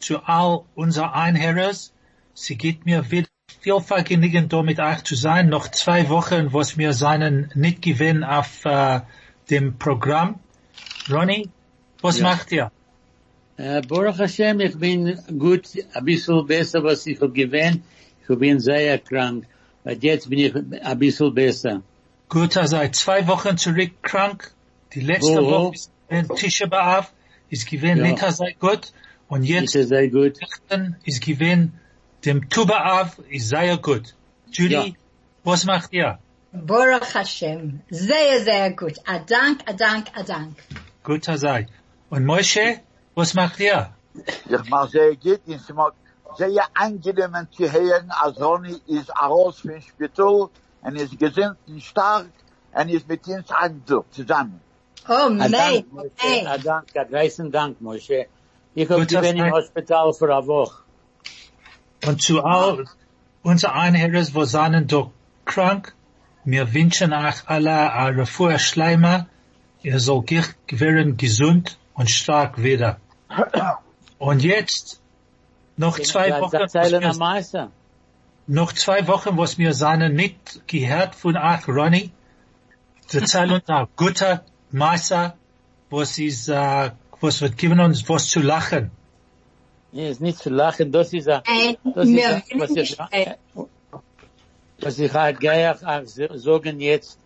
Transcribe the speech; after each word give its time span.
zu 0.00 0.18
all 0.24 0.62
unser 0.74 1.14
Einherres. 1.14 1.92
Sie 2.34 2.56
geht 2.56 2.86
mir 2.86 3.10
wieder 3.10 3.28
viel 3.60 3.80
Vergnügen, 3.80 4.48
da 4.48 4.62
mit 4.62 4.78
euch 4.80 5.04
zu 5.04 5.14
sein. 5.14 5.48
Noch 5.48 5.68
zwei 5.68 6.08
Wochen, 6.08 6.52
was 6.52 6.78
wir 6.78 6.92
seinen 6.92 7.50
nicht 7.54 7.82
gewinnen 7.82 8.24
auf 8.24 8.64
äh, 8.64 9.00
dem 9.50 9.76
Programm. 9.78 10.40
Ronny, 11.10 11.48
was 12.00 12.18
Ja. 12.18 12.24
macht 12.24 12.50
ihr? 12.52 12.70
Äh, 13.56 13.82
Baruch 13.82 14.18
Hashem, 14.18 14.60
ich 14.60 14.78
bin 14.78 15.18
gut, 15.38 15.68
ein 15.92 16.04
bisschen 16.04 16.46
besser, 16.46 16.82
was 16.82 17.06
ich 17.06 17.20
hab 17.20 17.34
gewähnt. 17.34 17.82
Ich 18.28 18.38
bin 18.38 18.58
sehr 18.60 18.98
krank. 18.98 19.46
Und 19.84 20.02
jetzt 20.02 20.30
bin 20.30 20.38
ich 20.38 20.54
ein 20.54 20.98
bisschen 20.98 21.34
besser. 21.34 21.82
Gut, 22.28 22.56
er 22.56 22.68
sei 22.68 22.88
zwei 22.88 23.26
Wochen 23.26 23.56
zurück 23.58 23.90
krank. 24.02 24.52
Die 24.94 25.00
letzte 25.00 25.42
Oh. 25.42 25.50
Woche 25.50 25.74
ist 25.74 25.90
Tisha 26.36 26.66
B'Av, 26.66 27.06
ist 27.50 27.68
gewesen 27.68 27.98
Ja. 27.98 28.04
nicht 28.04 28.20
sei 28.20 28.56
gut. 28.58 28.92
Und 29.30 29.44
jetzt 29.44 29.74
Ist 29.76 29.88
sehr 29.88 30.08
gut. 30.10 30.34
Ist 31.04 31.20
gewesen 31.24 31.78
dem 32.24 32.48
Tu 32.50 32.62
B'Av, 32.66 33.08
ist 33.30 33.48
sehr 33.48 33.78
gut. 33.78 34.14
Judy, 34.52 34.74
Ja. 34.74 34.84
was 35.44 35.64
macht 35.64 35.92
ihr? 35.92 36.18
Baruch 36.52 37.14
Hashem. 37.14 37.80
Sehr, 37.90 38.40
sehr 38.48 38.72
gut. 38.72 38.96
A 39.06 39.20
Dank, 39.20 39.58
a 39.66 39.72
Dank, 39.72 40.06
a 40.14 40.22
Dank. 40.24 40.56
Gut, 41.04 41.28
er 41.28 41.38
sei. 41.38 41.66
Und 42.10 42.26
Moshe, 42.26 42.80
was 43.14 43.32
macht 43.34 43.60
ihr? 43.60 43.94
Ich 44.14 44.68
mach 44.68 44.88
sehr 44.90 45.14
gut, 45.16 45.40
ich 45.46 45.68
mag 45.72 45.94
sehr 46.36 46.64
angenehm 46.74 47.46
zu 47.56 47.70
hören, 47.72 48.10
als 48.10 48.40
Ronny 48.40 48.76
ist 48.88 49.10
raus 49.10 49.60
vom 49.60 49.80
Spital 49.80 50.48
und 50.82 50.96
ist 50.96 51.16
gesinnt 51.18 51.56
und 51.68 51.80
stark 51.82 52.26
und 52.72 52.88
ist 52.88 53.06
mit 53.08 53.26
uns 53.28 53.46
zusammen. 54.10 54.60
Oh, 55.08 55.12
A 55.12 55.28
mei, 55.30 55.48
Dank, 55.48 55.92
Moshe. 55.92 56.10
mei. 56.22 56.46
A 56.54 56.58
Dank, 56.58 56.96
a 56.96 57.04
großen 57.04 57.50
Dank, 57.52 57.80
Moshe. 57.80 58.26
Ich 58.74 58.88
hab 58.88 58.98
Gut, 58.98 59.12
das 59.12 59.22
gewähnt 59.22 59.38
im 59.38 59.52
Hospital 59.52 60.12
für 60.12 60.34
eine 60.34 60.46
Woche. 60.46 60.82
Und 62.06 62.22
zu 62.22 62.42
all 62.42 62.84
unser 63.42 63.74
Einherres, 63.74 64.34
wo 64.34 64.44
sind 64.44 64.92
doch 64.92 65.10
krank, 65.44 65.94
wir 66.44 66.72
wünschen 66.72 67.12
euch 67.12 67.46
alle 67.46 67.92
eine 67.92 68.18
Refuah 68.18 68.58
Schleimer. 68.58 69.26
Ihr 69.82 69.98
soll 69.98 70.24
werden 70.70 71.16
gesund 71.16 71.78
und 71.94 72.10
stark 72.10 72.62
wieder. 72.62 72.98
Und 74.18 74.42
jetzt, 74.42 75.00
noch 75.76 75.98
zwei 75.98 76.30
Wochen, 76.40 76.56
noch 78.46 78.72
zwei 78.72 79.06
Wochen, 79.06 79.36
was 79.36 79.58
wir 79.58 79.74
seinen 79.74 80.14
nicht 80.14 80.66
gehört 80.66 81.14
von 81.14 81.36
euch, 81.36 81.68
Ronny. 81.68 82.10
Erzähl 83.12 83.52
uns 83.54 83.68
auch 83.68 83.88
guter 83.96 84.44
Meister, 84.70 85.36
was 85.90 86.18
ist, 86.18 86.48
äh, 86.48 86.90
was 87.20 87.40
wird 87.40 87.56
geben 87.56 87.80
uns 87.80 88.08
was 88.08 88.28
zu 88.28 88.40
lachen. 88.40 88.90
Nee, 89.92 90.10
ist 90.10 90.20
nicht 90.20 90.38
zu 90.38 90.50
lachen, 90.50 90.92
das 90.92 91.12
ist 91.12 91.28
ein, 91.28 91.42
Ey, 91.46 91.78
das 91.94 92.04
ist 92.06 92.12
mir 92.12 92.28
ein, 92.28 92.42
was 92.56 92.70
ich, 92.70 92.96
Ey, 93.10 93.34
was 94.80 94.98
ich 94.98 95.12
halt 95.12 95.38
auch 95.84 96.04
sagen 96.06 96.80
jetzt, 96.80 97.18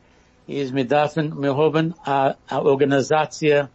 ist, 0.46 0.74
wir 0.74 0.86
dürfen, 0.86 1.40
wir 1.42 1.56
haben 1.56 1.94
eine, 2.04 2.36
eine 2.48 2.62
Organisation, 2.62 3.68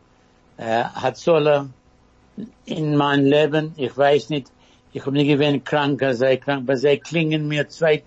äh, 0.57 0.84
hat 0.84 1.18
solle 1.18 1.69
in 2.66 2.96
mein 2.96 3.25
Leben, 3.25 3.74
ich 3.78 3.96
weiß 3.96 4.30
nicht, 4.30 4.47
ich 4.91 5.01
habe 5.06 5.16
nie 5.16 5.28
gewesen 5.28 5.63
krank, 5.63 6.03
sei 6.12 6.38
krank, 6.38 6.63
aber 6.63 6.78
sie 6.78 6.97
klingen 6.97 7.47
mir 7.47 7.68
zwei, 7.69 8.03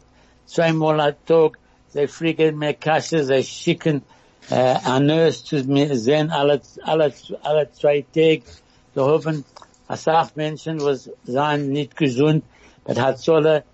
zweimal 0.46 1.00
am 1.00 1.14
Tag, 1.26 1.58
sie 1.88 2.08
fliegen 2.08 2.58
mir 2.58 2.74
Kasse, 2.74 3.24
sie 3.24 3.42
schicken, 3.42 4.02
äh, 4.50 4.76
ein 4.84 5.06
Nurse 5.06 5.44
zu 5.44 5.56
mir 5.64 5.96
sehen, 5.96 6.30
alle, 6.30 6.60
alle, 6.84 7.12
alle 7.42 7.72
zwei 7.72 8.04
Tage, 8.14 8.42
so 8.94 9.06
hoffen, 9.06 9.44
als 9.88 10.06
Menschen, 10.36 10.80
was 10.80 11.10
seien 11.24 11.70
nicht 11.70 11.96
gesund, 11.96 12.44
das 12.84 12.98
hat 12.98 13.18
solle, 13.18 13.64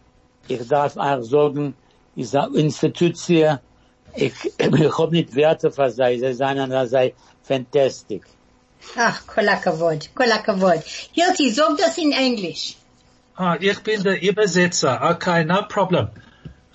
ich 0.48 0.66
darf 0.68 0.96
auch 0.96 1.22
sagen, 1.22 1.74
ist 2.16 2.36
eine 2.36 2.56
Institution, 2.56 3.58
ich, 4.14 4.34
ich 4.58 4.98
hab 4.98 5.10
nicht 5.10 5.34
Werte 5.34 5.70
für 5.70 5.90
sie, 5.90 6.18
sie 6.18 6.34
seien, 6.34 6.70
sie 6.70 6.86
sei 6.86 7.14
fantastic. 7.42 8.24
Ach, 8.96 9.26
kol 9.26 9.48
hakavod, 9.48 10.08
kol 10.14 10.30
hakavod. 10.30 10.82
Hilti, 11.12 11.50
sag 11.50 11.76
das 11.78 11.98
in 11.98 12.12
Englisch. 12.12 12.76
Ah, 13.36 13.56
ich 13.60 13.80
bin 13.80 14.02
der 14.02 14.20
Übersetzer. 14.22 15.00
Okay, 15.10 15.44
no 15.44 15.62
problem. 15.62 16.08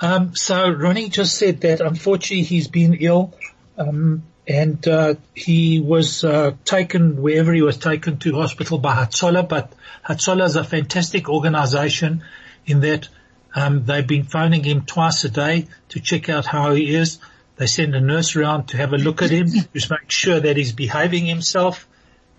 Um, 0.01 0.31
so 0.33 0.69
Ronnie 0.69 1.09
just 1.09 1.37
said 1.37 1.61
that 1.61 1.81
unfortunately 1.81 2.43
he's 2.43 2.67
been 2.67 2.93
ill, 2.93 3.33
um, 3.77 4.23
and 4.47 4.85
uh, 4.87 5.15
he 5.33 5.79
was 5.79 6.23
uh, 6.23 6.51
taken 6.65 7.21
wherever 7.21 7.53
he 7.53 7.61
was 7.61 7.77
taken 7.77 8.17
to 8.19 8.33
hospital 8.33 8.77
by 8.77 8.93
Hatzola. 8.93 9.47
But 9.47 9.73
Hatzola 10.05 10.45
is 10.45 10.55
a 10.55 10.63
fantastic 10.63 11.29
organisation 11.29 12.23
in 12.65 12.81
that 12.81 13.07
um, 13.55 13.85
they've 13.85 14.05
been 14.05 14.23
phoning 14.23 14.63
him 14.63 14.85
twice 14.85 15.23
a 15.23 15.29
day 15.29 15.67
to 15.89 15.99
check 15.99 16.29
out 16.29 16.45
how 16.45 16.73
he 16.73 16.93
is. 16.93 17.19
They 17.55 17.67
send 17.67 17.95
a 17.95 18.01
nurse 18.01 18.35
around 18.35 18.69
to 18.69 18.77
have 18.77 18.93
a 18.93 18.97
look 18.97 19.21
at 19.21 19.29
him, 19.29 19.47
just 19.73 19.89
make 19.89 20.09
sure 20.09 20.39
that 20.39 20.57
he's 20.57 20.73
behaving 20.73 21.25
himself 21.25 21.87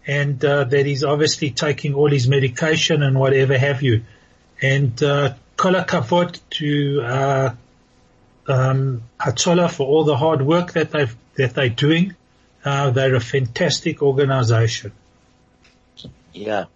and 0.07 0.45
uh, 0.45 0.65
that 0.65 0.87
he's 0.87 1.05
obviously 1.05 1.51
taking 1.51 1.95
all 1.95 2.11
his 2.11 2.29
medication 2.29 3.03
and 3.03 3.19
whatever 3.19 3.57
have 3.57 3.83
you. 3.83 4.05
And 4.61 5.03
uh, 5.03 5.35
kol 5.57 5.73
hakavod 5.73 6.39
to 6.51 7.01
uh, 7.03 7.55
um, 8.47 9.03
Hatzola 9.19 9.71
for 9.71 9.87
all 9.87 10.05
the 10.05 10.17
hard 10.17 10.43
work 10.43 10.73
that 10.73 10.91
they've 10.91 11.17
that 11.37 11.55
they're 11.55 11.69
doing. 11.69 12.15
Uh, 12.65 12.91
they're 12.91 13.15
a 13.15 13.21
fantastic 13.21 14.03
organisation. 14.03 14.93
Ja. 16.33 16.67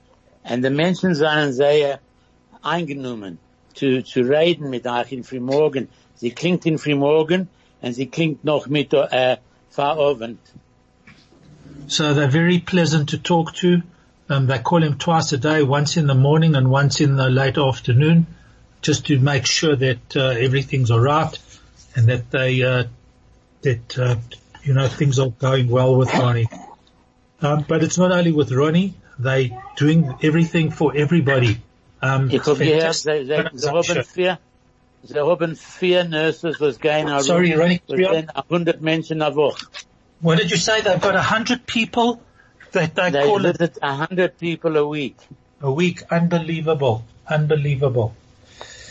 Und 0.44 0.62
die 0.62 0.70
Menschen 0.70 1.14
seien 1.14 1.52
sehr 1.52 2.00
eingenommen 2.62 3.38
zu, 3.74 4.02
zu 4.02 4.20
reden 4.20 4.70
mit 4.70 4.86
euch 4.86 5.12
in 5.12 5.24
Frühmorgen. 5.24 5.88
Sie 6.14 6.30
klingt 6.30 6.66
in 6.66 6.78
Frühmorgen 6.78 7.48
und 7.80 7.92
sie 7.92 8.06
klingt 8.06 8.44
noch 8.44 8.66
mit, 8.66 8.92
äh, 8.92 9.36
Fahrabend. 9.70 10.38
So 11.86 12.14
they're 12.14 12.30
very 12.30 12.58
pleasant 12.58 13.10
to 13.10 13.18
talk 13.18 13.54
to. 13.56 13.82
Um, 14.28 14.47
they 14.47 14.58
call 14.58 14.82
him 14.82 14.98
twice 14.98 15.32
a 15.32 15.38
day, 15.38 15.62
once 15.62 15.97
in 15.97 16.06
the 16.06 16.14
morning 16.14 16.54
and 16.54 16.70
once 16.70 17.00
in 17.00 17.16
the 17.16 17.30
late 17.30 17.56
afternoon, 17.56 18.26
just 18.82 19.06
to 19.06 19.18
make 19.18 19.47
sure 19.47 19.74
that 19.74 20.16
uh, 20.16 20.28
everything's 20.30 20.91
all 20.91 21.00
right 21.00 21.38
and 21.94 22.08
that 22.08 22.30
they 22.30 22.62
uh, 22.62 22.84
that 23.62 23.98
uh, 23.98 24.16
you 24.64 24.74
know 24.74 24.88
things 24.88 25.19
are 25.19 25.30
going 25.30 25.69
well 25.69 25.96
with 25.96 26.12
Ronnie. 26.14 26.48
Um, 27.41 27.64
but 27.69 27.82
it's 27.84 27.98
not 27.98 28.12
only 28.12 28.32
with 28.32 28.50
Ronnie; 28.52 28.94
they 29.19 29.56
doing 29.76 30.14
everything 30.22 30.70
for 30.70 30.96
everybody. 30.96 31.60
Um, 32.00 32.30
haben 32.30 32.56
vier, 32.56 32.92
sie 32.92 34.36
haben 35.14 35.56
vier 35.56 36.04
Nurses, 36.04 36.60
was 36.60 36.78
going. 36.78 37.08
Sorry, 37.22 37.54
Ronnie, 37.54 37.80
Was 37.88 38.00
ja. 38.00 38.12
sind 38.12 38.30
100 38.34 38.80
Menschen 38.80 39.26
a 39.26 39.30
Woche. 39.30 39.66
What 40.20 40.38
did 40.38 40.50
you 40.50 40.56
say? 40.56 40.80
They've 40.80 41.00
got 41.00 41.14
a 41.14 41.22
hundred 41.22 41.66
people 41.66 42.20
that 42.72 42.94
they, 42.94 43.10
They 43.10 43.24
call 43.24 43.44
it 43.44 43.58
visit 43.58 43.78
100 43.80 44.38
people 44.38 44.76
a 44.76 44.86
week. 44.86 45.16
a 45.60 45.72
week. 45.72 46.02
Unbelievable, 46.10 47.04
unbelievable. 47.28 48.15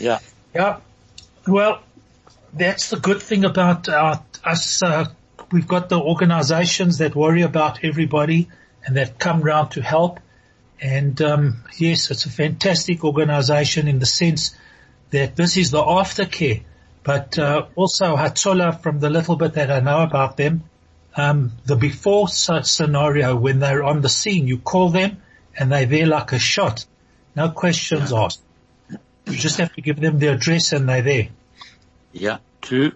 Ja. 0.00 0.18
Yeah. 0.54 0.78
Well, 1.46 1.80
that's 2.52 2.90
the 2.90 2.96
good 2.96 3.22
thing 3.22 3.44
about 3.44 3.88
our, 3.88 4.22
us. 4.44 4.82
Uh, 4.82 5.06
we've 5.50 5.68
got 5.68 5.88
the 5.88 5.98
organizations 5.98 6.98
that 6.98 7.14
worry 7.14 7.42
about 7.42 7.84
everybody 7.84 8.48
and 8.84 8.96
that 8.96 9.18
come 9.18 9.40
round 9.42 9.72
to 9.72 9.82
help. 9.82 10.20
And 10.80 11.20
um, 11.22 11.64
yes, 11.76 12.10
it's 12.10 12.26
a 12.26 12.30
fantastic 12.30 13.04
organization 13.04 13.88
in 13.88 13.98
the 13.98 14.06
sense 14.06 14.54
that 15.10 15.36
this 15.36 15.56
is 15.56 15.70
the 15.70 15.82
aftercare. 15.82 16.62
But 17.02 17.38
uh, 17.38 17.66
also 17.74 18.16
Hatzola, 18.16 18.80
from 18.80 19.00
the 19.00 19.10
little 19.10 19.36
bit 19.36 19.54
that 19.54 19.70
I 19.70 19.80
know 19.80 20.02
about 20.02 20.36
them, 20.36 20.64
um, 21.16 21.52
the 21.64 21.74
before 21.74 22.28
scenario 22.28 23.34
when 23.34 23.58
they're 23.58 23.82
on 23.82 24.02
the 24.02 24.08
scene, 24.08 24.46
you 24.46 24.58
call 24.58 24.90
them 24.90 25.22
and 25.56 25.72
they're 25.72 25.86
there 25.86 26.06
like 26.06 26.32
a 26.32 26.38
shot. 26.38 26.84
No 27.34 27.48
questions 27.50 28.12
asked. 28.12 28.42
You 29.26 29.36
just 29.36 29.58
have 29.58 29.72
to 29.74 29.80
give 29.80 30.00
them 30.00 30.18
the 30.18 30.28
address 30.28 30.72
and 30.72 30.88
they're 30.88 31.02
there. 31.02 31.28
Yeah, 32.12 32.38
True. 32.60 32.92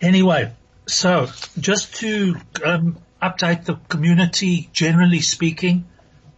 Anyway, 0.00 0.52
so 0.88 1.28
just 1.58 1.96
to 1.96 2.36
um, 2.64 2.96
update 3.22 3.64
the 3.64 3.74
community, 3.88 4.68
generally 4.72 5.20
speaking, 5.20 5.86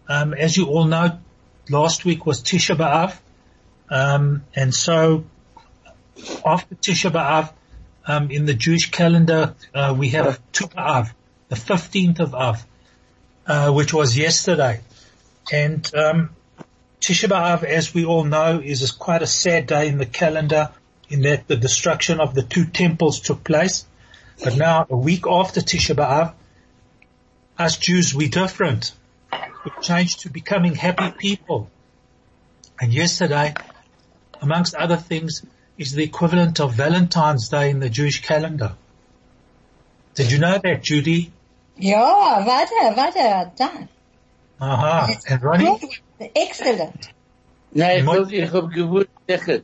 um, 0.08 0.34
as 0.34 0.56
you 0.56 0.66
all 0.66 0.84
know, 0.84 1.18
last 1.68 2.04
week 2.04 2.26
was 2.26 2.42
Tisha 2.42 2.76
B'Av. 2.76 3.16
Um, 3.88 4.44
and 4.54 4.74
so 4.74 5.24
after 6.44 6.74
Tisha 6.74 7.10
B'Av, 7.10 7.52
um, 8.06 8.30
in 8.30 8.44
the 8.44 8.54
Jewish 8.54 8.90
calendar, 8.90 9.54
uh, 9.74 9.94
we 9.96 10.10
have 10.10 10.40
Tu 10.52 10.66
B'Av, 10.66 11.12
the 11.48 11.56
15th 11.56 12.20
of 12.20 12.34
Av, 12.34 12.66
uh, 13.46 13.72
which 13.72 13.94
was 13.94 14.18
yesterday. 14.18 14.80
And, 15.52 15.88
um, 15.94 16.30
Tisha 17.00 17.28
B'Av, 17.28 17.62
as 17.62 17.94
we 17.94 18.04
all 18.04 18.24
know, 18.24 18.60
is 18.62 18.90
quite 18.90 19.22
a 19.22 19.26
sad 19.26 19.66
day 19.66 19.88
in 19.88 19.98
the 19.98 20.06
calendar 20.06 20.70
in 21.08 21.22
that 21.22 21.48
the 21.48 21.56
destruction 21.56 22.20
of 22.20 22.34
the 22.34 22.42
two 22.42 22.66
temples 22.66 23.20
took 23.20 23.42
place. 23.42 23.86
But 24.42 24.56
now, 24.56 24.86
a 24.88 24.96
week 24.96 25.26
after 25.26 25.60
Tisha 25.60 25.94
B'Av, 25.94 26.32
us 27.58 27.76
Jews, 27.76 28.14
we're 28.14 28.28
different. 28.28 28.92
We've 29.64 29.80
changed 29.82 30.20
to 30.20 30.30
becoming 30.30 30.74
happy 30.74 31.10
people. 31.10 31.70
And 32.80 32.92
yesterday, 32.92 33.54
amongst 34.40 34.74
other 34.74 34.96
things, 34.96 35.44
is 35.76 35.92
the 35.92 36.04
equivalent 36.04 36.60
of 36.60 36.74
Valentine's 36.74 37.48
Day 37.48 37.70
in 37.70 37.80
the 37.80 37.90
Jewish 37.90 38.22
calendar. 38.22 38.72
Did 40.14 40.32
you 40.32 40.38
know 40.38 40.58
that, 40.58 40.82
Judy? 40.82 41.32
Ja, 41.76 42.44
warte, 42.44 42.96
warte, 42.96 43.52
dann. 43.56 43.88
Aha. 44.60 45.14
And 45.28 45.42
Ronnie? 45.42 45.78
Excellent. 46.36 47.08
Nee, 47.72 47.98
ich, 47.98 48.04
Moet- 48.04 48.30
will, 48.30 48.32
ich 48.32 48.50
hab 48.50 48.70
zeggen. 49.28 49.62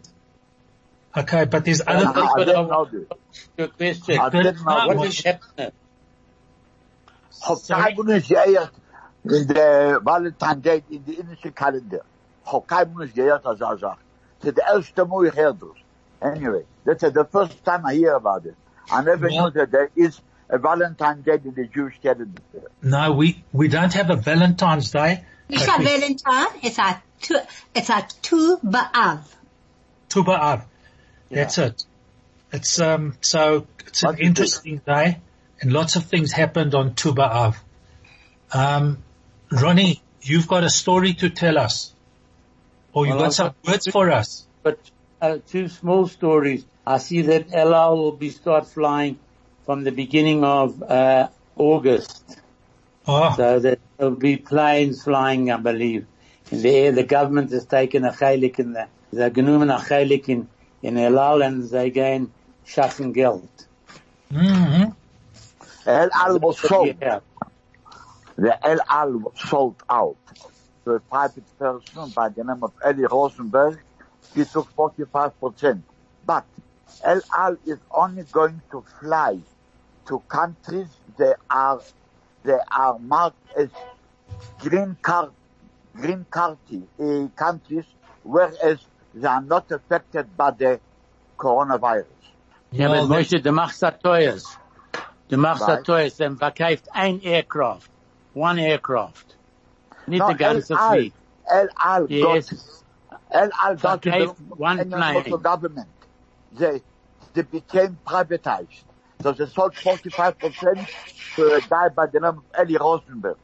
Okay, 1.17 1.45
but 1.47 1.65
there's 1.65 1.81
other 1.87 2.07
I 2.09 2.13
things. 2.13 2.35
didn't 2.37 2.69
know. 2.69 2.89
Your 3.57 3.69
question. 3.69 4.19
I 4.19 4.29
didn't 4.31 4.57
know 4.65 4.87
What 4.95 5.15
happening? 5.25 5.73
Hab 7.47 7.59
kein 7.69 7.97
Mensch 8.05 8.29
geirrt 8.29 8.71
in 9.25 9.47
der 9.49 10.01
Valentine 10.05 10.61
Day 10.63 10.83
in 10.91 11.05
die 11.05 11.15
indische 11.15 11.53
Kalender. 11.53 12.01
Hab 12.45 12.67
kein 12.69 12.93
Mensch 12.95 13.15
geirrt 13.15 13.45
als 13.47 13.61
er 13.61 13.79
sagt. 13.79 14.01
Das 14.41 14.49
ist 14.49 14.57
der 14.59 14.67
erste 14.67 15.05
Mal 15.07 15.27
ich. 15.27 15.83
Anyway, 16.21 16.65
that's 16.85 17.03
the 17.03 17.25
first 17.31 17.65
time 17.65 17.85
I 17.87 17.95
hear 17.95 18.15
about 18.15 18.47
it. 18.47 18.57
I 18.91 19.03
never 19.03 19.29
Yeah. 19.29 19.43
knew 19.43 19.51
that 19.51 19.71
there 19.71 19.91
is 19.95 20.21
a 20.49 20.59
Valentine's 20.59 21.25
Day 21.25 21.39
in 21.45 21.55
the 21.55 21.67
Jewish 21.67 21.99
calendar. 22.03 22.43
No, 22.83 23.12
we, 23.12 23.43
we 23.53 23.69
don't 23.69 23.93
have 23.93 24.11
a 24.11 24.17
Valentine's 24.17 24.91
Day. 24.91 25.25
It's 25.49 25.67
but 25.67 25.77
a 25.77 25.79
we- 25.79 25.85
Valentine, 25.85 26.61
it's 26.62 26.79
a 26.79 27.03
tu, 27.21 27.37
it's 27.75 27.91
a 27.91 28.07
Tu 28.23 28.59
B'Av. 28.65 29.21
Tu 30.09 30.23
B'Av. 30.25 30.65
That's 31.31 31.58
it. 31.58 31.84
It's, 32.52 32.81
um, 32.81 33.17
so 33.20 33.67
it's 33.87 34.02
an 34.02 34.08
What 34.11 34.14
is 34.14 34.20
it? 34.20 34.26
interesting 34.26 34.81
day 34.87 35.19
and 35.61 35.73
lots 35.73 35.96
of 35.96 36.05
things 36.05 36.32
happened 36.32 36.75
on 36.75 36.94
Tu 36.94 37.12
B'Av. 37.12 37.56
Um, 38.52 39.02
Ronnie, 39.50 40.02
you've 40.23 40.46
got 40.49 40.64
a 40.64 40.70
story 40.70 41.14
to 41.14 41.31
tell 41.31 41.58
us. 41.58 41.93
Or 42.93 43.06
you've 43.06 43.17
Well, 43.17 43.25
got 43.26 43.34
some 43.34 43.46
got- 43.64 43.73
words 43.73 43.88
for 43.88 44.11
us. 44.11 44.46
But 44.62 44.78
uh, 45.20 45.38
two 45.46 45.69
small 45.69 46.06
stories. 46.06 46.64
I 46.87 46.99
see 46.99 47.23
that 47.23 47.52
El 47.52 47.75
Al 47.75 47.96
will 47.96 48.12
be 48.12 48.31
start 48.31 48.67
flying 48.67 49.19
from 49.64 49.82
the 49.84 49.93
beginning 49.93 50.44
of 50.44 50.82
uh, 50.82 51.28
August. 51.56 52.23
Oh, 53.08 53.34
So 53.37 53.58
there'll 53.61 54.14
be 54.14 54.37
planes 54.37 55.02
flying, 55.02 55.50
I 55.50 55.56
believe, 55.56 56.06
in 56.50 56.62
the 56.62 56.70
air. 56.70 56.93
The 56.93 57.02
government 57.05 57.50
has 57.52 57.64
taken 57.67 58.05
a 58.05 58.12
chalik 58.12 58.58
in 58.58 58.73
the, 58.73 58.87
they're 59.12 59.31
genommen 59.31 59.70
a 59.75 59.78
chalik 59.81 60.28
in, 60.28 60.49
in 60.87 60.97
El 60.99 61.19
Al 61.19 61.43
and 61.43 61.69
they 61.69 61.91
gain 61.91 62.33
schaffen 62.65 63.12
Geld. 63.12 63.50
hmm 64.31 64.85
El 65.85 66.11
Al 66.25 66.38
was 66.38 66.61
sold. 66.61 66.97
Yeah. 67.00 67.21
The 68.37 68.55
El 68.73 68.81
Al 68.88 69.12
was 69.25 69.37
sold 69.50 69.83
out 69.91 70.25
to 70.85 70.93
a 70.93 71.00
private 71.00 71.49
person 71.59 72.11
by 72.11 72.29
the 72.29 72.44
name 72.44 72.62
of 72.62 72.73
Eli 72.88 73.06
Rosenberg. 73.11 73.83
He 74.35 74.44
took 74.44 74.69
45%. 74.77 75.83
But 76.25 76.47
El 77.03 77.21
Al 77.37 77.56
is 77.65 77.79
only 77.91 78.25
going 78.38 78.62
to 78.71 78.85
fly 79.00 79.41
to 80.09 80.21
countries 80.29 80.91
that 81.19 81.37
are, 81.50 81.81
they 82.44 82.59
are 82.71 82.99
marked 83.00 83.43
as 83.56 83.71
green 84.61 84.97
card, 85.03 85.33
green 85.97 86.27
card 86.31 86.59
uh, 87.00 87.27
countries, 87.44 87.87
whereas 88.23 88.79
they 89.19 89.27
are 89.27 89.41
not 89.41 89.71
affected 89.73 90.27
by 90.37 90.51
the 90.59 90.79
coronavirus. 91.39 92.07
Ja, 92.73 92.91
Well, 92.91 93.05
aber 93.05 93.09
Moshe, 93.19 93.41
du 93.41 93.53
machst 93.53 93.83
das 93.83 93.99
teuers. 94.03 94.59
Du 95.29 95.37
machst 95.37 95.63
das 95.63 95.69
Right. 95.79 95.85
teuers, 95.87 96.17
dann 96.17 96.37
verkauft 96.37 96.85
ein 96.93 97.21
Aircraft. 97.23 97.89
One 98.35 98.61
aircraft. 98.61 99.37
Nicht 100.07 100.21
No, 100.21 100.29
the 100.29 100.35
ganze 100.35 100.73
El 100.75 100.79
Al, 100.79 100.91
fleet. 100.97 101.13
El 101.47 101.69
Al 101.77 102.07
Yes. 102.11 102.85
El 103.31 103.51
Al 103.63 103.77
got 103.77 104.03
to 104.03 104.35
one 104.57 104.79
Indian 104.83 105.01
plane. 105.01 105.15
local 105.15 105.39
government. 105.39 105.89
They, 106.53 106.83
they 107.35 107.43
became 107.43 107.99
privatized. 108.05 108.85
So 109.23 109.33
they 109.33 109.47
sold 109.47 109.75
45% 109.75 110.87
to 111.37 111.55
a 111.55 111.61
guy 111.62 111.89
by 111.89 112.07
the 112.07 112.21
name 112.21 112.39
of 112.39 112.45
Eli 112.59 112.77
Rosenberg. 112.79 113.37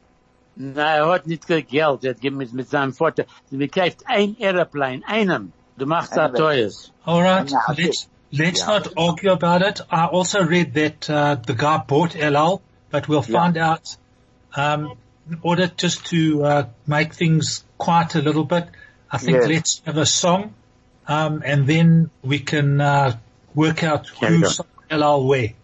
Nein, 0.55 0.77
er 0.77 1.07
hat 1.09 1.27
nicht 1.27 1.47
viel 1.47 1.63
Geld, 1.63 2.05
er 2.05 2.11
hat 2.11 2.17
gegeben 2.21 2.37
mit, 2.37 2.53
mit 2.53 2.69
seinem 2.69 2.93
Vater. 2.93 3.25
Sie 3.51 3.57
bekauft 3.57 4.05
ein 4.07 4.37
Airplane, 4.39 5.01
einem. 5.07 5.53
Du 5.79 5.87
machst 5.87 6.15
das 6.17 6.93
All 7.05 7.23
right, 7.23 7.51
let's 7.77 8.09
let's 8.31 8.61
Yeah. 8.61 8.67
not 8.67 8.93
argue 8.97 9.33
about 9.33 9.63
it. 9.63 9.81
I 9.91 10.07
also 10.07 10.43
read 10.45 10.75
that 10.75 11.09
uh, 11.11 11.37
the 11.37 11.55
guy 11.55 11.79
bought 11.79 12.15
El 12.17 12.37
Al, 12.37 12.63
but 12.91 13.09
we'll 13.09 13.25
Yeah. 13.27 13.41
find 13.41 13.57
out. 13.57 13.97
Um, 14.55 14.93
in 15.31 15.39
order 15.43 15.67
just 15.69 16.07
to 16.07 16.45
uh, 16.45 16.65
make 16.87 17.15
things 17.15 17.65
quiet 17.79 18.15
a 18.17 18.23
little 18.23 18.45
bit, 18.45 18.69
I 19.11 19.19
think 19.19 19.39
Yes. 19.39 19.49
let's 19.49 19.83
have 19.87 19.97
a 19.97 20.07
song, 20.07 20.55
um, 21.09 21.43
and 21.45 21.67
then 21.67 22.11
we 22.23 22.39
can 22.41 22.81
uh, 22.81 23.17
work 23.55 23.83
out 23.83 24.11
Carry 24.15 24.39
who 24.39 24.45
on. 24.45 24.51
sold 24.51 24.69
El 24.91 25.03
Al 25.03 25.25
where. 25.25 25.55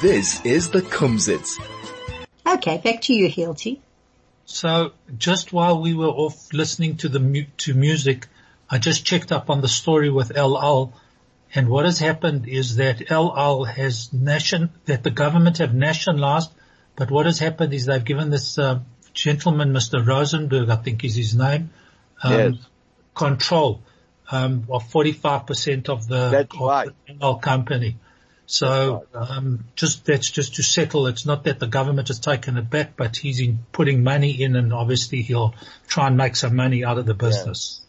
This 0.00 0.44
is 0.44 0.68
the 0.68 0.82
Kumsitz. 0.82 1.58
Okay, 2.66 2.78
back 2.78 3.02
to 3.02 3.12
you, 3.12 3.28
Hilti. 3.28 3.80
So 4.46 4.92
just 5.18 5.52
while 5.52 5.82
we 5.82 5.92
were 5.92 6.08
off 6.08 6.50
listening 6.54 6.96
to 6.98 7.10
the 7.10 7.20
mu- 7.20 7.44
to 7.58 7.74
music, 7.74 8.26
I 8.70 8.78
just 8.78 9.04
checked 9.04 9.32
up 9.32 9.50
on 9.50 9.60
the 9.60 9.68
story 9.68 10.08
with 10.08 10.34
El 10.34 10.56
Al, 10.58 10.94
and 11.54 11.68
what 11.68 11.84
has 11.84 11.98
happened 11.98 12.48
is 12.48 12.76
that 12.76 13.10
El 13.10 13.36
Al 13.36 13.64
has 13.64 14.10
nation 14.14 14.70
that 14.86 15.02
the 15.02 15.10
government 15.10 15.58
have 15.58 15.74
nationalized, 15.74 16.52
but 16.96 17.10
what 17.10 17.26
has 17.26 17.38
happened 17.38 17.74
is 17.74 17.84
they've 17.84 18.02
given 18.02 18.30
this 18.30 18.58
uh, 18.58 18.80
gentleman, 19.12 19.74
Mr. 19.74 20.04
Rosenberg, 20.04 20.70
I 20.70 20.76
think 20.76 21.04
is 21.04 21.16
his 21.16 21.34
name, 21.36 21.68
um, 22.22 22.32
Yes. 22.32 22.54
control 23.14 23.82
um, 24.32 24.64
of 24.70 24.84
45% 24.90 25.90
of 25.90 26.08
the, 26.08 26.30
That's 26.30 26.54
of 26.54 26.60
right. 26.62 26.88
the 27.06 27.12
El 27.12 27.28
Al 27.28 27.34
company. 27.36 27.98
So, 28.46 29.06
um, 29.14 29.64
just, 29.74 30.04
that's 30.04 30.30
just 30.30 30.56
to 30.56 30.62
settle. 30.62 31.06
It's 31.06 31.24
not 31.24 31.44
that 31.44 31.58
the 31.58 31.66
government 31.66 32.08
has 32.08 32.18
taken 32.18 32.58
it 32.58 32.68
back, 32.68 32.96
but 32.96 33.16
he's 33.16 33.40
in 33.40 33.60
putting 33.72 34.02
money 34.02 34.42
in 34.42 34.54
and 34.54 34.72
obviously 34.72 35.22
he'll 35.22 35.54
try 35.86 36.08
and 36.08 36.16
make 36.16 36.36
some 36.36 36.54
money 36.54 36.84
out 36.84 36.98
of 36.98 37.06
the 37.06 37.14
business. 37.14 37.80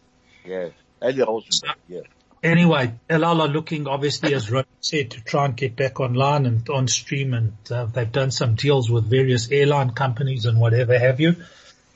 Yes. 0.46 0.72
Eli 1.04 1.26
Rosenberg, 1.26 1.76
yes. 1.90 2.04
Anyway, 2.42 2.94
El 3.10 3.26
Al 3.26 3.42
are 3.42 3.48
looking 3.48 3.88
obviously, 3.88 4.34
as 4.36 4.52
Ron 4.52 4.66
said, 4.80 5.12
to 5.12 5.24
try 5.24 5.46
and 5.46 5.58
get 5.58 5.76
back 5.76 6.00
online 6.00 6.46
and 6.46 6.70
on 6.70 6.88
stream 6.88 7.34
and 7.34 7.54
uh, 7.72 7.86
they've 7.86 8.12
done 8.12 8.30
some 8.30 8.54
deals 8.54 8.90
with 8.90 9.10
various 9.10 9.52
airline 9.52 9.90
companies 9.92 10.46
and 10.46 10.60
whatever 10.60 10.98
have 10.98 11.20
you. 11.20 11.36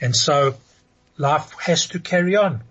And 0.02 0.16
so 0.16 0.56
life 1.18 1.54
has 1.60 1.88
to 1.90 2.00
carry 2.00 2.36
on. 2.36 2.64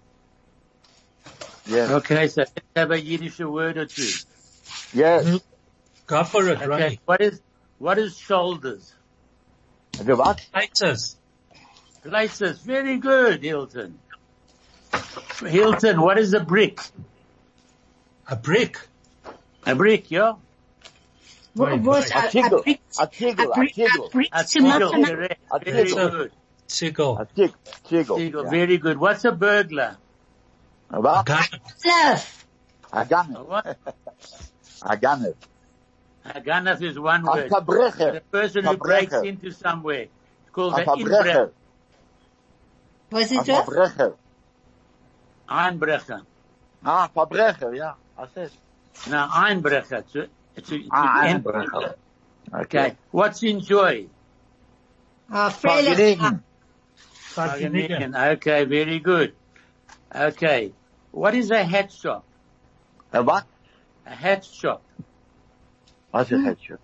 Yes. 1.66 1.90
Okay, 1.90 2.28
so 2.28 2.40
let's 2.40 2.52
have 2.74 2.90
a 2.90 3.00
Yiddish 3.00 3.38
word 3.38 3.78
or 3.78 3.86
two. 3.86 4.10
Yes. 4.92 5.24
Go 5.24 5.40
for 6.08 6.48
it, 6.48 6.56
Okay, 6.56 6.66
Ronnie. 6.66 7.00
what 7.04 7.20
is, 7.20 7.40
what 7.78 7.98
is 7.98 8.16
shoulders? 8.18 8.94
The 9.92 10.16
what? 10.16 10.44
Haters. 10.54 11.16
Places, 12.02 12.60
very 12.60 12.96
good, 12.98 13.42
Hilton. 13.42 13.98
Hilton, 15.44 16.00
what 16.00 16.18
is 16.18 16.32
a 16.32 16.40
brick? 16.40 16.80
A 18.28 18.36
brick. 18.36 18.78
A 19.66 19.74
brick, 19.74 20.10
yeah? 20.10 20.34
Wait, 21.54 21.80
Was 21.82 22.10
A 22.10 22.28
tigel. 22.30 22.62
brick, 22.64 22.80
A 23.00 23.06
tigel. 23.06 23.50
A 23.50 23.54
brick, 23.54 23.78
a 23.78 24.08
brick 24.10 24.28
A 24.32 24.44
to 24.44 24.62
make 24.62 24.72
tigel. 24.74 25.36
A 25.50 25.58
Very 25.60 25.84
tigel. 25.90 26.10
good. 26.10 26.32
Sigil. 26.68 27.18
A 27.18 27.26
tig, 27.26 27.52
tigel. 27.84 28.16
Tigel, 28.18 28.44
Yeah. 28.44 28.50
very 28.50 28.78
good. 28.78 28.98
What's 28.98 29.24
a 29.24 29.32
burglar? 29.32 29.96
A 30.90 31.00
what? 31.00 31.26
Gun. 31.26 31.44
Love. 31.84 32.44
A 32.92 32.98
A 33.00 33.04
gunner. 33.04 33.42
what? 33.44 33.78
A 34.82 34.96
gunner. 34.96 35.34
A 36.34 36.40
ganaf 36.40 36.82
is 36.82 36.98
one 36.98 37.26
A 37.26 37.30
word. 37.32 37.50
The 37.50 38.22
person 38.30 38.64
who 38.64 38.70
Verbrecher. 38.76 38.78
breaks 38.78 39.14
into 39.14 39.50
somewhere. 39.52 40.02
It's 40.42 40.50
called 40.52 40.74
A 40.74 40.78
an 40.78 40.86
inbrecher. 40.98 41.50
Was 43.10 43.32
it 43.32 43.46
that? 43.46 43.66
verbrecher. 43.66 44.14
Einbrecher. 45.48 46.22
Ah, 46.84 47.08
verbrecher, 47.14 47.74
ja. 47.76 47.94
I 48.18 48.26
said. 48.34 48.50
Now, 49.08 49.28
Einbrecher. 49.28 50.00
It's 50.00 50.14
a, 50.16 50.28
it's 50.56 50.70
a, 50.72 50.74
it's 50.76 50.88
Ah, 50.92 51.22
a- 51.24 51.34
Einbrecher. 51.34 51.94
Okay. 52.52 52.96
What's 53.10 53.42
enjoy? 53.42 54.06
Freilich. 55.30 56.18
Vergnügen. 56.18 56.42
Vergnügen. 57.34 58.32
Okay, 58.32 58.64
very 58.64 58.98
good. 58.98 59.34
Okay. 60.14 60.72
What 61.10 61.34
is 61.34 61.50
a 61.50 61.62
hat 61.64 61.92
shop? 61.92 62.24
A 63.12 63.22
what? 63.22 63.44
A 64.06 64.10
hat 64.14 64.44
shop. 64.44 64.82
What's 66.18 66.32
a 66.32 66.40
head 66.40 66.58
shop? 66.60 66.80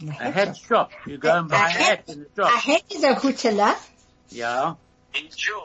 A 0.00 0.30
hat 0.30 0.56
shop. 0.56 0.90
You 1.06 1.18
go 1.18 1.38
and 1.38 1.48
buy 1.48 1.56
a 1.56 1.68
hat 1.68 2.04
in 2.08 2.20
the 2.20 2.26
shop. 2.34 2.48
A 2.48 2.58
shop. 2.58 2.60
hat 2.62 2.82
is 2.90 3.04
a 3.04 3.14
Hutela. 3.14 3.76
Yeah. 4.30 4.74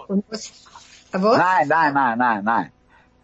Und 0.09 0.23
was? 0.29 0.67
A 1.13 1.19
was? 1.19 1.37
Nein, 1.37 1.67
nein, 1.69 1.93
nein, 1.93 2.17
nein, 2.17 2.43
nein. 2.43 2.71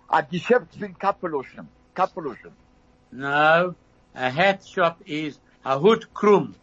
A 0.10 0.22
Geschäft 0.22 0.74
für 0.80 0.88
Kapeluschen. 0.88 1.68
Kapeluschen. 1.94 2.52
No. 3.12 3.76
A 4.16 4.30
hat 4.30 4.66
shop 4.66 5.02
is 5.06 5.38
a 5.66 5.78
hood 5.78 6.08
krum. 6.14 6.54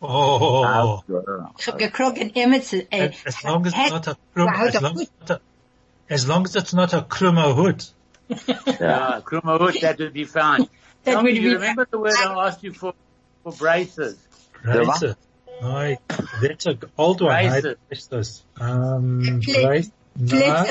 Oh, 0.00 0.64
ah, 0.66 1.52
Ich 1.58 1.66
hab 1.66 1.78
gekrogen 1.78 2.34
Emmets, 2.34 2.72
äh, 2.72 3.12
as 3.26 3.44
long 3.44 3.66
as 3.66 3.74
it's 3.76 3.90
not 3.90 4.08
a 4.08 4.16
krum, 4.34 4.48
as 4.52 4.80
long 4.80 4.92
as, 4.94 5.00
hood. 5.00 5.02
it's 5.02 5.12
not 5.20 5.30
a, 5.30 5.40
as 6.08 6.26
long 6.26 6.44
as 6.46 6.56
it's 6.56 6.72
not 6.72 6.94
a 6.94 7.02
krummer 7.02 7.54
hood. 7.54 7.84
Yeah. 8.80 9.20
Krum 9.22 9.58
hood, 9.58 9.82
that 9.82 9.98
would 9.98 10.14
be 10.14 10.24
fine. 10.24 10.66
That 11.04 11.12
Tell 11.12 11.22
me, 11.22 11.32
you 11.32 11.54
remember 11.54 11.86
the 11.90 11.98
word 11.98 12.12
I 12.16 12.46
asked 12.46 12.62
you 12.62 12.72
for, 12.72 12.94
for 13.42 13.52
braces? 13.52 14.18
Braces. 14.62 15.16
Aye, 15.62 15.98
that's 16.40 16.66
a 16.66 16.78
old 16.98 17.20
one. 17.20 17.30
Braces. 17.30 17.76
braces. 17.88 18.44
Um, 18.60 19.40
Plet- 19.44 19.64
brace, 19.66 19.90
no, 20.16 20.66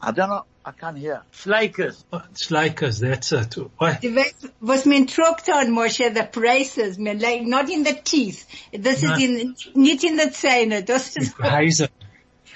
I 0.00 0.10
don't 0.12 0.28
know. 0.30 0.44
I 0.66 0.72
can't 0.72 0.96
hear. 0.96 1.22
Flakers. 1.30 2.04
Slakers, 2.34 2.98
that's 3.00 3.32
it. 3.32 3.54
Aye, 3.80 3.98
Du 4.00 4.14
weißt, 4.14 4.50
was 4.60 4.86
man 4.86 5.06
trugt 5.06 5.48
on, 5.50 5.72
Moshe, 5.72 6.12
the 6.14 6.26
braces, 6.32 6.98
man, 6.98 7.18
like, 7.18 7.42
not 7.42 7.68
in 7.68 7.82
the 7.84 7.92
teeth. 7.92 8.46
This 8.72 9.02
No. 9.02 9.12
is 9.14 9.22
in, 9.22 9.54
nicht 9.74 10.04
in 10.04 10.16
the 10.16 10.30
Zähne, 10.30 10.82
das 10.84 11.16
ist 11.16 11.36
Heiser. 11.38 11.88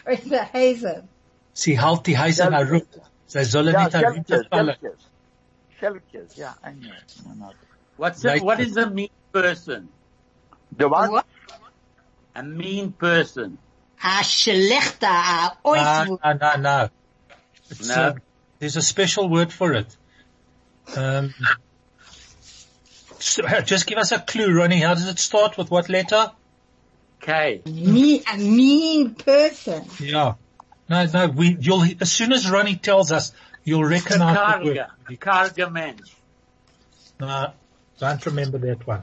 the 0.07 0.39
hazel. 0.53 1.05
Sie 1.53 1.79
halt 1.79 2.07
die 2.07 2.17
Heiser 2.17 2.49
nach 2.51 2.71
rund. 2.71 2.87
Sie 3.27 3.45
sollen 3.45 3.75
Yeah, 3.75 3.85
nicht 3.85 3.93
Schelkes, 3.93 4.29
herunterfallen. 4.31 4.77
Schelkes. 5.81 6.01
Schelkes, 6.13 6.37
yeah, 6.39 6.55
I 6.63 6.73
know. 6.73 6.91
I 7.31 7.35
know. 7.35 7.53
What's 7.97 8.25
Like- 8.25 8.43
a, 8.43 8.45
what 8.45 8.61
is 8.61 8.77
a 8.77 8.89
mean 8.91 9.11
person? 9.33 9.89
The 10.77 10.89
what? 10.89 11.11
What? 11.11 11.27
A 12.35 12.43
mean 12.43 12.93
person. 12.93 13.59
A 14.03 14.23
schlechter, 14.23 15.05
a 15.07 15.57
No, 15.65 16.19
no, 16.23 16.33
no, 16.35 16.57
no. 16.61 16.89
It's, 17.71 17.89
No. 17.89 17.95
uh, 17.95 18.15
there's 18.61 18.77
a 18.77 18.83
special 18.83 19.29
word 19.29 19.53
for 19.53 19.73
it. 19.73 19.97
Um, 20.97 21.35
so, 23.19 23.45
uh, 23.45 23.61
just 23.63 23.87
give 23.87 23.99
us 23.99 24.13
a 24.13 24.21
clue, 24.21 24.57
Ronnie. 24.57 24.81
How 24.81 24.95
does 24.95 25.09
it 25.09 25.19
start? 25.19 25.59
With 25.59 25.71
what 25.71 25.89
letter? 25.89 26.31
K. 27.21 27.63
Me, 27.67 28.23
a 28.33 28.37
mean 28.39 29.15
person. 29.17 29.85
Yeah. 29.99 30.35
No, 30.89 31.05
no, 31.07 31.27
we, 31.27 31.57
you'll, 31.61 31.85
as 32.01 32.11
soon 32.13 32.33
as 32.33 32.49
Ronnie 32.49 32.77
tells 32.77 33.11
us, 33.13 33.33
you'll 33.69 33.85
recognize 33.85 34.63
the 34.63 34.65
word. 34.65 34.89
Karga. 35.09 35.19
Karga 35.19 35.73
mensch. 35.73 36.13
No, 37.21 37.53
don't 37.99 38.27
remember 38.27 38.59
that 38.59 38.87
one. 38.87 39.03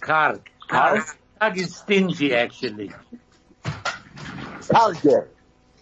Karg. 0.00 0.40
Karg. 0.68 1.04
Karg 1.40 1.56
is 1.56 1.76
stingy 1.76 2.34
actually. 2.34 2.92
Karge. 3.64 5.26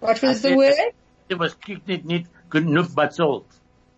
What 0.00 0.20
was 0.22 0.44
I 0.44 0.48
the 0.48 0.56
word? 0.56 0.74
It 1.28 1.38
was 1.38 1.54
kicked 1.54 1.88
but 2.94 3.14
sold. 3.14 3.44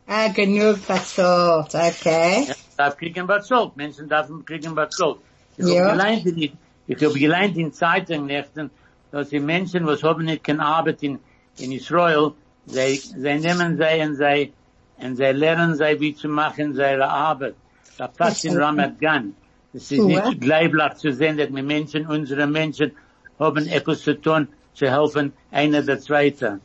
Ah, 0.09 0.29
genug 0.29 0.79
versort. 0.79 1.75
Okay. 1.75 2.47
darf 2.77 2.97
kriegen 2.97 3.29
was 3.29 3.47
Sold. 3.49 3.77
Menschen 3.77 4.09
dürfen 4.09 4.45
kriegen 4.45 4.75
was 4.77 4.95
Sold. 4.97 5.19
Ich 5.57 5.65
Ja. 5.67 5.85
hab 5.87 5.93
gelernt 5.99 6.27
in, 6.27 6.59
ich 6.87 7.03
hab 7.05 7.15
gelernt 7.15 7.57
in 7.57 7.73
Zeitungen, 7.73 8.71
dass 9.11 9.29
die 9.29 9.41
Menschen, 9.41 9.87
was 9.87 10.03
haben 10.03 10.25
nicht 10.25 10.45
keine 10.45 10.65
Arbeit 10.65 11.03
in, 11.03 11.19
in 11.59 11.73
Israel, 11.73 12.33
sie, 12.67 12.97
sie 12.97 13.35
nehmen 13.39 13.77
sie 13.77 14.01
und 14.07 14.17
sie, 14.17 14.53
und 14.97 15.17
sie 15.17 15.33
lernen 15.33 15.77
sie, 15.77 16.01
wie 16.01 16.15
zu 16.15 16.29
machen, 16.29 16.75
seine 16.75 17.09
Arbeit. 17.09 17.55
Da 17.99 18.09
passt 18.09 18.45
in 18.45 18.57
Ramat 18.57 19.01
Gan. 19.01 19.35
Es 19.75 19.91
ist 19.93 19.99
Ja. 19.99 20.07
nicht 20.29 20.41
gleiblich 20.41 20.95
zu 20.95 21.13
sehen, 21.13 21.37
dass 21.37 21.51
wir 21.55 21.63
Menschen, 21.63 22.07
unsere 22.07 22.47
Menschen, 22.47 22.93
haben 23.39 23.67
etwas 23.69 24.03
zu 24.03 24.21
tun, 24.21 24.49
zu 24.75 24.91
helfen, 24.91 25.33
einer 25.51 25.83
der 25.83 26.01
Zweite. 26.01 26.61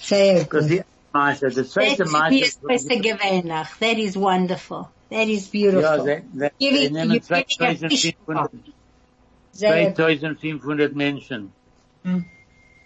Sehr 0.00 0.44
gut. 0.44 0.82
Ist 1.12 1.14
Meister, 1.14 1.50
der 1.50 1.66
zweite 1.66 2.04
That's 2.04 2.12
me 2.12 2.40
is 2.40 2.62
Meister. 2.62 2.66
besser 2.66 2.96
gewöhnlich. 3.00 3.68
That 3.80 3.98
is 3.98 4.16
wonderful. 4.16 4.88
That 5.10 5.28
is 5.28 5.52
Ja, 5.52 5.70
beautiful. 5.70 6.04
sie, 6.04 6.22
sie, 6.38 6.48
Give 6.58 6.76
sie 6.76 6.84
it- 6.86 6.92
nehmen 6.92 7.12
you 7.12 7.20
give 7.20 7.38
it 7.38 7.60
a 7.60 7.76
2500, 7.76 8.50
Sehr 9.52 9.94
2500 9.94 10.94
Menschen. 10.94 11.52
Hm. 12.04 12.24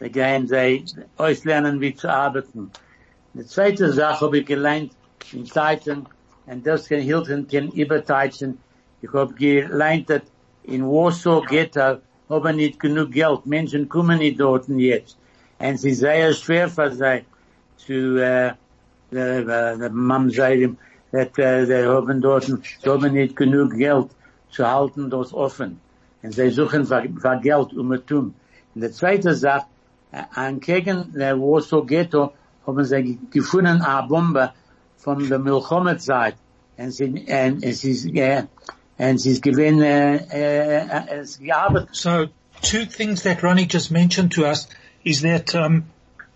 Da 0.01 0.09
gehen 0.09 0.49
sie 0.49 0.85
auslernen, 1.17 1.81
wie 1.81 1.95
zu 1.95 2.09
arbeiten. 2.09 2.71
Die 3.35 3.47
zweite 3.47 3.87
hmm. 3.87 3.93
Sache 3.93 4.27
habe 4.27 4.39
ich 4.39 4.47
gelernt 4.47 4.93
in 5.33 5.47
Zeiten, 5.47 6.07
und 6.47 6.67
das 6.67 6.89
kann 6.89 7.01
Hilton 7.01 7.47
kann 7.49 7.69
überteilen. 7.71 8.59
Ich 9.03 9.13
habe 9.13 9.33
gelernt, 9.35 10.11
dass 10.11 10.23
in 10.65 10.85
Warsaw 10.85 11.45
Ghetto 11.47 11.99
haben 12.29 12.47
er 12.47 12.53
nicht 12.53 12.81
genug 12.81 13.13
Geld. 13.13 13.47
Menschen 13.47 13.89
kommen 13.89 14.19
nicht 14.19 14.41
dort 14.41 14.69
jetzt. 14.69 15.17
Und 15.59 15.75
es 15.75 15.85
ist 15.85 16.01
sehr 16.01 16.33
schwer 16.35 16.69
für 16.69 16.91
sie 16.91 17.25
zu, 17.77 18.17
äh, 18.23 18.53
the, 19.11 19.45
the, 19.47 19.81
the 19.81 19.89
dass 21.13 21.29
äh, 21.39 21.65
sie 21.67 21.87
haben 21.87 22.21
dort, 22.21 22.51
haben 22.85 23.15
genug 23.37 23.73
Geld 23.77 24.09
zu 24.51 24.67
halten 24.67 25.11
das 25.11 25.33
offen. 25.33 25.81
Und 26.23 26.33
sie 26.35 26.51
suchen 26.51 26.85
für, 26.87 27.03
Geld, 27.41 27.73
um 27.75 27.93
es 27.93 28.05
tun. 28.07 28.35
Und 28.75 28.83
die 28.83 28.91
zweite 28.91 29.35
Sache, 29.35 29.67
äh, 30.13 30.23
an 30.35 30.61
gegen 30.61 31.13
der 31.15 31.39
Warsaw 31.39 31.85
Ghetto 31.87 32.33
haben 32.67 32.85
sie 32.85 33.03
ge- 33.03 33.19
gefunden 33.31 33.81
eine 33.83 34.09
Bombe 34.09 34.53
von 34.97 35.29
der 35.29 35.39
Milchommet-Zeit. 35.39 36.35
Und 36.77 36.91
sie, 36.91 37.05
und 37.07 37.63
es 37.63 37.85
ist, 37.85 38.07
äh, 38.07 38.43
und 38.99 39.19
sie 39.19 39.33
ist 39.33 39.43
gewinn, 39.43 39.81
äh, 39.83 40.17
äh, 40.17 41.19
es 41.21 41.39
gearbeitet. 41.39 41.91
So 41.93 42.27
two 42.63 42.85
things 42.87 43.23
that 43.23 43.43
Ronnie 43.43 43.67
just 43.71 43.91
mentioned 43.91 44.33
to 44.35 44.45
us 44.45 44.69
is 45.05 45.23
that 45.23 45.55
um, 45.55 45.85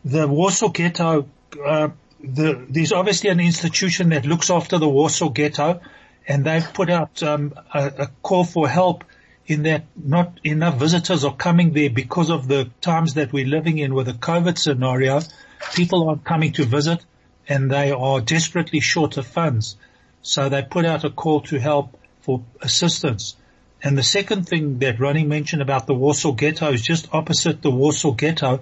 the 0.05 0.27
Warsaw 0.27 0.69
Ghetto, 0.69 1.29
uh, 1.65 1.89
the, 2.23 2.67
there's 2.69 2.93
obviously 2.93 3.31
an 3.31 3.41
institution 3.41 4.11
that 4.11 4.27
looks 4.27 4.51
after 4.51 4.79
the 4.79 4.89
Warsaw 4.89 5.31
Ghetto, 5.31 5.81
and 6.27 6.45
they've 6.45 6.73
put 6.73 6.91
out 6.91 7.23
um, 7.23 7.55
a, 7.73 7.93
a 7.99 8.07
call 8.23 8.45
for 8.45 8.69
help 8.69 9.05
in 9.47 9.65
that 9.65 9.85
not 9.97 10.39
enough 10.45 10.79
visitors 10.79 11.25
are 11.25 11.35
coming 11.35 11.73
there 11.73 11.91
because 11.91 12.31
of 12.31 12.47
the 12.47 12.71
times 12.81 13.15
that 13.15 13.33
we're 13.33 13.47
living 13.47 13.79
in 13.79 13.95
with 13.95 14.07
the 14.07 14.13
COVID 14.13 14.57
scenario. 14.57 15.21
People 15.75 16.09
aren't 16.09 16.25
coming 16.25 16.53
to 16.53 16.65
visit, 16.65 17.05
and 17.49 17.71
they 17.71 17.91
are 17.91 18.21
desperately 18.21 18.81
short 18.81 19.17
of 19.17 19.27
funds. 19.27 19.77
So 20.23 20.49
they 20.49 20.63
put 20.63 20.85
out 20.85 21.05
a 21.05 21.11
call 21.11 21.41
to 21.43 21.59
help 21.59 21.99
for 22.21 22.43
assistance. 22.61 23.37
And 23.83 23.97
the 23.97 24.03
second 24.03 24.47
thing 24.47 24.79
that 24.81 25.01
Ronnie 25.01 25.25
mentioned 25.25 25.63
about 25.63 25.87
the 25.87 25.95
Warsaw 25.95 26.33
Ghetto 26.33 26.73
is 26.73 26.83
just 26.83 27.09
opposite 27.13 27.63
the 27.63 27.71
Warsaw 27.71 28.13
Ghetto. 28.13 28.61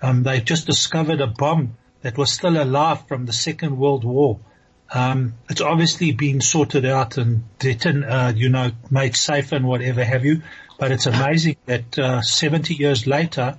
Um, 0.00 0.22
they 0.22 0.40
just 0.40 0.66
discovered 0.66 1.20
a 1.20 1.26
bomb 1.26 1.76
that 2.02 2.16
was 2.16 2.32
still 2.32 2.60
alive 2.60 3.06
from 3.08 3.26
the 3.26 3.32
Second 3.32 3.76
World 3.78 4.04
War. 4.04 4.38
Um, 4.92 5.34
it's 5.50 5.60
obviously 5.60 6.12
been 6.12 6.40
sorted 6.40 6.86
out 6.86 7.18
and 7.18 7.44
uh, 7.62 8.32
you 8.34 8.48
know, 8.48 8.70
made 8.90 9.16
safe 9.16 9.52
and 9.52 9.66
whatever 9.66 10.04
have 10.04 10.24
you. 10.24 10.42
But 10.78 10.92
it's 10.92 11.06
amazing 11.06 11.56
that 11.66 11.98
uh, 11.98 12.22
70 12.22 12.74
years 12.74 13.06
later, 13.06 13.58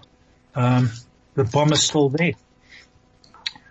um, 0.56 0.90
the 1.36 1.44
bomb 1.44 1.74
is 1.74 1.84
still 1.84 2.10
there. 2.10 2.34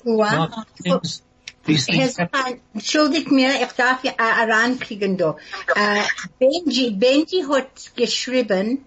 Wow. 0.05 0.47
Now, 0.47 0.65
things, 0.83 1.23
These 1.69 1.87
things 1.87 2.17
Herr 2.17 2.31
Zahn, 2.33 2.61
entschuldigt 2.73 3.31
mir, 3.31 3.51
ich 3.61 3.73
darf 3.73 4.03
ja 4.03 4.13
da. 4.17 5.37
Äh, 5.75 6.03
Benji, 6.39 6.91
Benji 6.93 7.45
hat 7.47 7.95
geschrieben, 7.95 8.87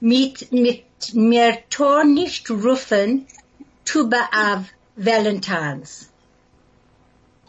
mit, 0.00 0.52
mit, 0.52 0.84
mir 1.14 1.58
tor 1.70 2.04
nicht 2.04 2.50
rufen, 2.50 3.26
Tu 3.84 4.08
B'Av 4.08 4.64
Valentines. 4.96 6.10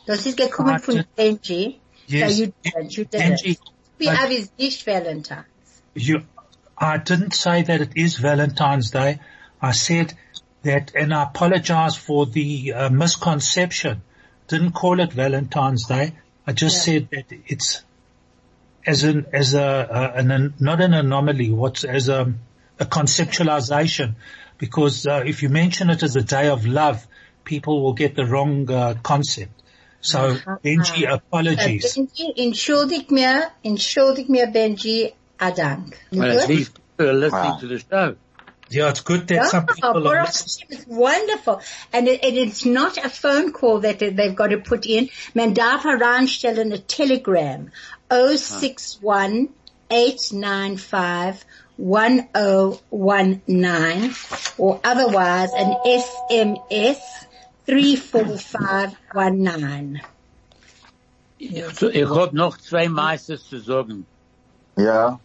Das 0.05 0.25
ist 0.25 0.37
gekommen 0.37 0.79
von 0.79 1.03
Benji. 1.15 1.79
Yes. 2.07 2.37
So 2.37 2.43
you 2.43 2.53
did, 2.63 2.97
you 2.97 3.03
did 3.05 3.21
Benji, 3.21 3.51
it. 3.51 3.59
Tuba 3.99 4.11
I- 4.11 4.23
av 4.23 4.31
is 4.31 4.49
nicht 4.57 4.85
Valentines. 4.85 5.45
You, 5.95 6.21
I 6.77 6.97
didn't 6.97 7.33
say 7.33 7.63
that 7.63 7.81
it 7.81 7.91
is 7.95 8.17
Valentine's 8.17 8.91
Day. 8.91 9.19
I 9.61 9.71
said 9.71 10.13
that, 10.63 10.93
and 10.95 11.13
I 11.13 11.23
apologize 11.23 11.95
for 11.97 12.25
the 12.27 12.73
uh, 12.73 12.89
misconception. 12.89 14.03
Didn't 14.47 14.73
call 14.73 14.99
it 14.99 15.11
Valentine's 15.11 15.87
Day. 15.87 16.13
I 16.45 16.53
just 16.53 16.83
said 16.83 17.09
that 17.11 17.25
it's 17.47 17.83
as 18.87 19.03
an 19.03 19.25
as 19.33 19.53
a, 19.53 19.63
a 19.91 20.19
an, 20.19 20.53
not 20.59 20.81
an 20.81 20.93
anomaly. 20.93 21.51
What's 21.51 21.83
as 21.83 22.09
a 22.09 22.33
a 22.79 22.85
conceptualization, 22.85 24.15
because 24.57 25.05
uh, 25.07 25.23
if 25.25 25.43
you 25.43 25.49
mention 25.49 25.89
it 25.89 26.03
as 26.03 26.15
a 26.15 26.21
day 26.21 26.47
of 26.47 26.65
love, 26.65 27.05
people 27.43 27.83
will 27.83 27.93
get 27.93 28.15
the 28.15 28.25
wrong 28.25 28.69
uh, 28.71 28.95
concept. 29.03 29.51
So 30.01 30.35
Benji, 30.63 31.07
Uh, 31.07 31.15
apologies. 31.15 31.95
Benji, 31.97 32.33
entschuldigt 32.37 33.11
mir, 33.11 33.51
entschuldigt 33.65 34.29
mir, 34.29 34.47
Benji, 34.47 35.13
Adank. 35.39 35.95
Well, 36.11 36.39
at 36.39 36.47
least 36.49 36.73
people 36.75 37.09
are 37.09 37.13
listening 37.13 37.51
Wow. 37.51 37.59
to 37.59 37.67
the 37.67 37.79
show. 37.79 38.15
Yeah, 38.69 38.89
it's 38.89 38.99
good 38.99 39.27
that 39.29 39.35
Yeah, 39.35 39.47
some 39.47 39.65
people 39.65 39.89
are 39.89 40.01
Baruch 40.03 40.27
listening. 40.27 40.67
Hashem, 40.69 40.77
it's 40.77 40.87
wonderful. 40.87 41.61
And 41.93 42.07
it, 42.07 42.23
it, 42.23 42.35
it's 42.35 42.65
not 42.65 42.97
a 42.97 43.09
phone 43.09 43.53
call 43.53 43.79
that 43.79 43.99
they've 43.99 44.35
got 44.35 44.47
to 44.47 44.57
put 44.57 44.85
in. 44.85 45.09
Man 45.33 45.53
darf 45.53 45.83
heranstellen 45.83 46.73
a 46.73 46.77
telegram. 46.77 47.71
061 48.09 49.49
895 49.89 51.45
1019 51.77 54.13
or 54.57 54.81
otherwise 54.83 55.53
an 55.53 55.77
SMS 55.85 56.97
34519. 57.67 60.01
So, 61.73 61.89
ich 61.89 62.09
hab 62.09 62.33
noch 62.33 62.57
zwei 62.57 62.89
Meisters 62.89 63.47
zu 63.47 63.59
sagen. 63.59 64.07
Ja. 64.75 65.19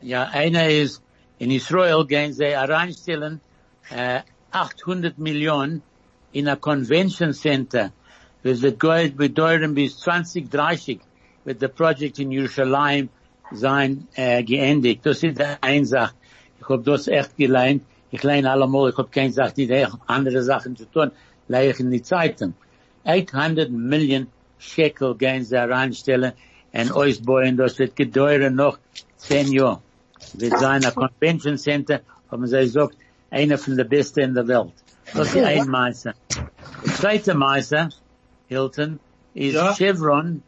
Ja, 0.00 0.24
einer 0.24 0.68
ist, 0.68 1.00
in 1.38 1.52
Israel 1.52 2.04
gehen 2.06 2.32
sie 2.32 2.44
reinstellen, 2.44 3.40
äh, 3.90 4.22
800 4.50 5.16
Millionen 5.18 5.82
in 6.32 6.48
a 6.48 6.56
Convention 6.56 7.32
Center. 7.32 7.92
Das 8.42 8.62
wird 8.62 8.80
geht 8.80 9.16
bedeuten 9.16 9.74
bis 9.74 9.98
2030 9.98 10.98
wird 11.44 11.62
der 11.62 11.68
Projekt 11.68 12.18
in 12.18 12.30
Jerusalem 12.30 13.08
sein, 13.52 14.06
äh, 14.14 14.42
geendigt. 14.42 15.04
Das 15.04 15.22
ist 15.22 15.40
eine 15.60 15.84
Sache. 15.84 16.14
Ich 16.60 16.68
hab 16.68 16.84
das 16.84 17.08
echt 17.08 17.36
gelernt. 17.36 17.82
Ich 18.10 18.22
lerne 18.22 18.50
allemal, 18.50 18.90
ich 18.90 18.96
hab 18.96 19.10
keine 19.10 19.32
Sache, 19.32 19.54
die 19.56 19.86
andere 20.06 20.42
Sachen 20.42 20.76
zu 20.76 20.86
tun, 20.86 21.10
lerne 21.48 21.70
ich 21.70 21.80
in 21.80 21.90
die 21.90 22.02
Zeitung. 22.02 22.54
800 23.04 23.70
Millionen 23.70 24.28
Shekel 24.58 25.14
gehen 25.16 25.44
sie 25.44 25.56
reinstellen 25.56 26.32
und 26.72 26.92
ausbauen. 26.92 27.56
Das 27.56 27.78
wird 27.78 27.96
gedauern 27.96 28.54
noch 28.54 28.78
10 29.18 29.52
Jahre. 29.52 29.80
Wird 30.34 30.58
sein 30.58 30.84
ein 30.84 30.94
Convention 30.94 31.58
Center, 31.58 32.00
haben 32.30 32.46
sie 32.46 32.60
gesagt, 32.60 32.96
einer 33.30 33.58
von 33.58 33.76
der 33.76 33.84
besten 33.84 34.20
in 34.20 34.34
der 34.34 34.48
Welt. 34.48 34.72
Das 35.12 35.34
ist 35.34 35.44
ein 35.44 35.68
Meister. 35.68 36.14
Der 36.84 36.94
zweite 36.94 37.34
Meister, 37.34 37.90
Hilton, 38.48 38.98
ist 39.34 39.54
Ja. 39.54 39.74
Chevron, 39.74 40.42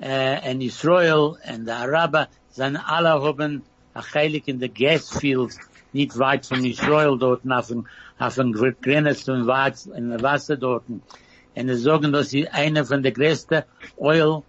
Uh, 0.00 0.04
äh, 0.04 0.52
und 0.52 0.60
Israel 0.60 1.36
und 1.48 1.66
die 1.66 1.70
Araber, 1.70 2.28
sind 2.50 2.76
alle 2.76 3.20
haben 3.20 3.62
a 3.94 4.02
heilig 4.14 4.44
in 4.46 4.60
the 4.60 4.68
gas 4.68 5.10
fields, 5.10 5.58
nicht 5.92 6.18
weit 6.18 6.46
von 6.46 6.64
Israel 6.64 7.18
dort, 7.18 7.42
auf 7.50 7.68
dem, 7.68 7.86
auf 8.18 8.34
dem 8.34 8.52
Grenze 8.52 9.32
und 9.32 9.46
weit 9.46 9.86
in 9.86 10.10
der 10.10 10.22
Wasser 10.22 10.56
dort. 10.56 10.84
Und 10.88 11.02
sie 11.54 11.74
sagen, 11.76 12.12
dass 12.12 12.30
sie 12.30 12.48
eine 12.48 12.84
von 12.84 13.02
der 13.02 13.12
größten 13.12 13.62
Oil, 13.96 14.42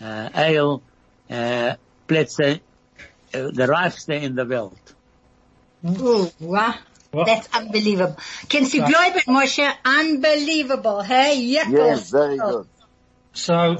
äh, 0.00 0.30
Oil, 0.34 0.80
äh, 1.28 1.74
Plätze, 2.06 2.60
äh, 3.32 3.52
der 3.52 3.68
reichste 3.68 4.14
in 4.14 4.36
der 4.36 4.48
Welt. 4.48 4.84
Oh, 5.82 6.30
wow. 6.38 6.74
Wow. 7.12 7.26
That's 7.26 7.48
unbelievable. 7.56 8.16
Can 8.48 8.64
you 8.64 8.80
believe 8.80 9.16
it, 9.16 9.26
Moshe? 9.28 9.70
Unbelievable, 9.84 11.00
hey? 11.00 11.38
Yes, 11.38 12.10
very 12.10 12.38
good. 12.38 12.66
So, 13.34 13.76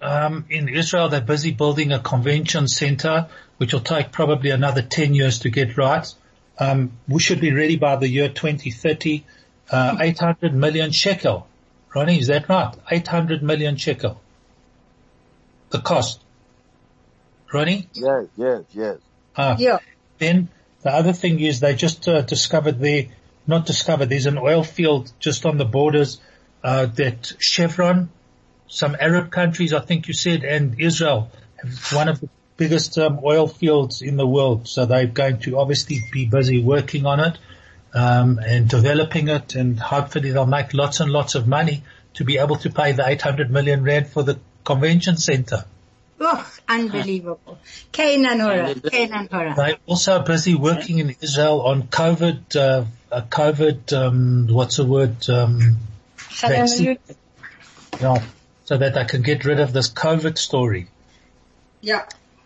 um, 0.00 0.44
in 0.48 0.68
Israel, 0.68 1.08
they're 1.08 1.20
busy 1.20 1.50
building 1.50 1.92
a 1.92 1.98
convention 1.98 2.68
center, 2.68 3.28
which 3.56 3.72
will 3.72 3.80
take 3.80 4.12
probably 4.12 4.50
another 4.50 4.82
10 4.82 5.14
years 5.14 5.40
to 5.40 5.50
get 5.50 5.76
right. 5.76 6.06
Um, 6.58 6.92
we 7.08 7.20
should 7.20 7.40
be 7.40 7.52
ready 7.52 7.76
by 7.76 7.96
the 7.96 8.08
year 8.08 8.28
2030. 8.28 9.24
Uh, 9.70 9.96
800 10.00 10.54
million 10.54 10.92
shekel. 10.92 11.46
Ronnie, 11.94 12.18
is 12.18 12.28
that 12.28 12.48
right? 12.48 12.74
800 12.90 13.42
million 13.42 13.76
shekel. 13.76 14.20
The 15.70 15.80
cost. 15.80 16.20
Ronnie? 17.52 17.88
Yes, 17.92 18.26
yes, 18.36 18.62
yes. 18.72 18.98
Ah. 19.36 19.56
Yeah. 19.58 19.78
Then 20.18 20.48
the 20.82 20.90
other 20.90 21.12
thing 21.12 21.40
is 21.40 21.60
they 21.60 21.74
just 21.74 22.08
uh, 22.08 22.22
discovered 22.22 22.78
there, 22.78 23.06
not 23.46 23.66
discovered, 23.66 24.06
there's 24.06 24.26
an 24.26 24.38
oil 24.38 24.62
field 24.62 25.12
just 25.18 25.46
on 25.46 25.58
the 25.58 25.64
borders 25.64 26.20
uh, 26.62 26.86
that 26.86 27.32
Chevron, 27.38 28.10
some 28.68 28.96
Arab 28.98 29.30
countries, 29.30 29.72
I 29.72 29.80
think 29.80 30.08
you 30.08 30.14
said, 30.14 30.44
and 30.44 30.80
Israel 30.80 31.30
have 31.56 31.92
one 31.92 32.08
of 32.08 32.20
the 32.20 32.28
biggest 32.56 32.98
um, 32.98 33.20
oil 33.24 33.46
fields 33.48 34.02
in 34.02 34.16
the 34.16 34.26
world. 34.26 34.68
So 34.68 34.86
they're 34.86 35.06
going 35.06 35.40
to 35.40 35.58
obviously 35.58 36.00
be 36.12 36.26
busy 36.26 36.62
working 36.62 37.06
on 37.06 37.20
it 37.20 37.38
um, 37.94 38.38
and 38.38 38.68
developing 38.68 39.28
it, 39.28 39.54
and 39.54 39.78
hopefully 39.78 40.30
they'll 40.30 40.46
make 40.46 40.74
lots 40.74 41.00
and 41.00 41.10
lots 41.10 41.34
of 41.34 41.48
money 41.48 41.82
to 42.14 42.24
be 42.24 42.38
able 42.38 42.56
to 42.56 42.70
pay 42.70 42.92
the 42.92 43.08
800 43.08 43.50
million 43.50 43.82
rand 43.82 44.08
for 44.08 44.22
the 44.22 44.38
convention 44.64 45.16
center. 45.16 45.64
Oh, 46.20 46.52
unbelievable. 46.68 47.58
Canaan 47.92 48.40
Hora, 48.40 48.74
Canaan 48.74 49.28
Hora. 49.30 49.54
They're 49.56 49.76
also 49.86 50.20
busy 50.22 50.56
working 50.56 50.98
in 50.98 51.14
Israel 51.20 51.62
on 51.62 51.84
COVID, 51.84 52.56
uh, 52.56 52.84
uh, 53.12 53.22
COVID, 53.22 53.92
um, 53.92 54.48
what's 54.48 54.78
the 54.78 54.84
word, 54.84 55.28
um, 55.30 55.78
vaccine. 56.40 56.98
Yeah, 58.00 58.22
so 58.68 58.76
that 58.76 58.92
they 58.92 59.04
can 59.06 59.22
get 59.22 59.46
rid 59.46 59.60
of 59.60 59.72
this 59.72 59.90
COVID 59.90 60.36
story. 60.36 60.88
Yeah. 61.80 62.04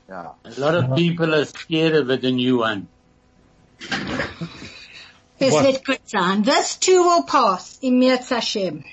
Yeah. 0.09 0.29
A 0.45 0.61
lot 0.61 0.77
of 0.77 0.95
people 0.97 1.35
are 1.35 1.45
scared 1.45 1.97
of 1.97 2.09
it, 2.11 2.23
the 2.23 2.31
new 2.31 2.59
one. 2.59 2.87
Es 5.41 5.53
What? 5.53 5.65
wird 5.65 5.85
gut 5.85 6.03
sein. 6.05 6.45
This 6.45 6.77
too 6.77 7.03
will 7.03 7.25
pass 7.25 7.77
in 7.83 7.99
Mirz 7.99 8.29
Hashem. 8.29 8.85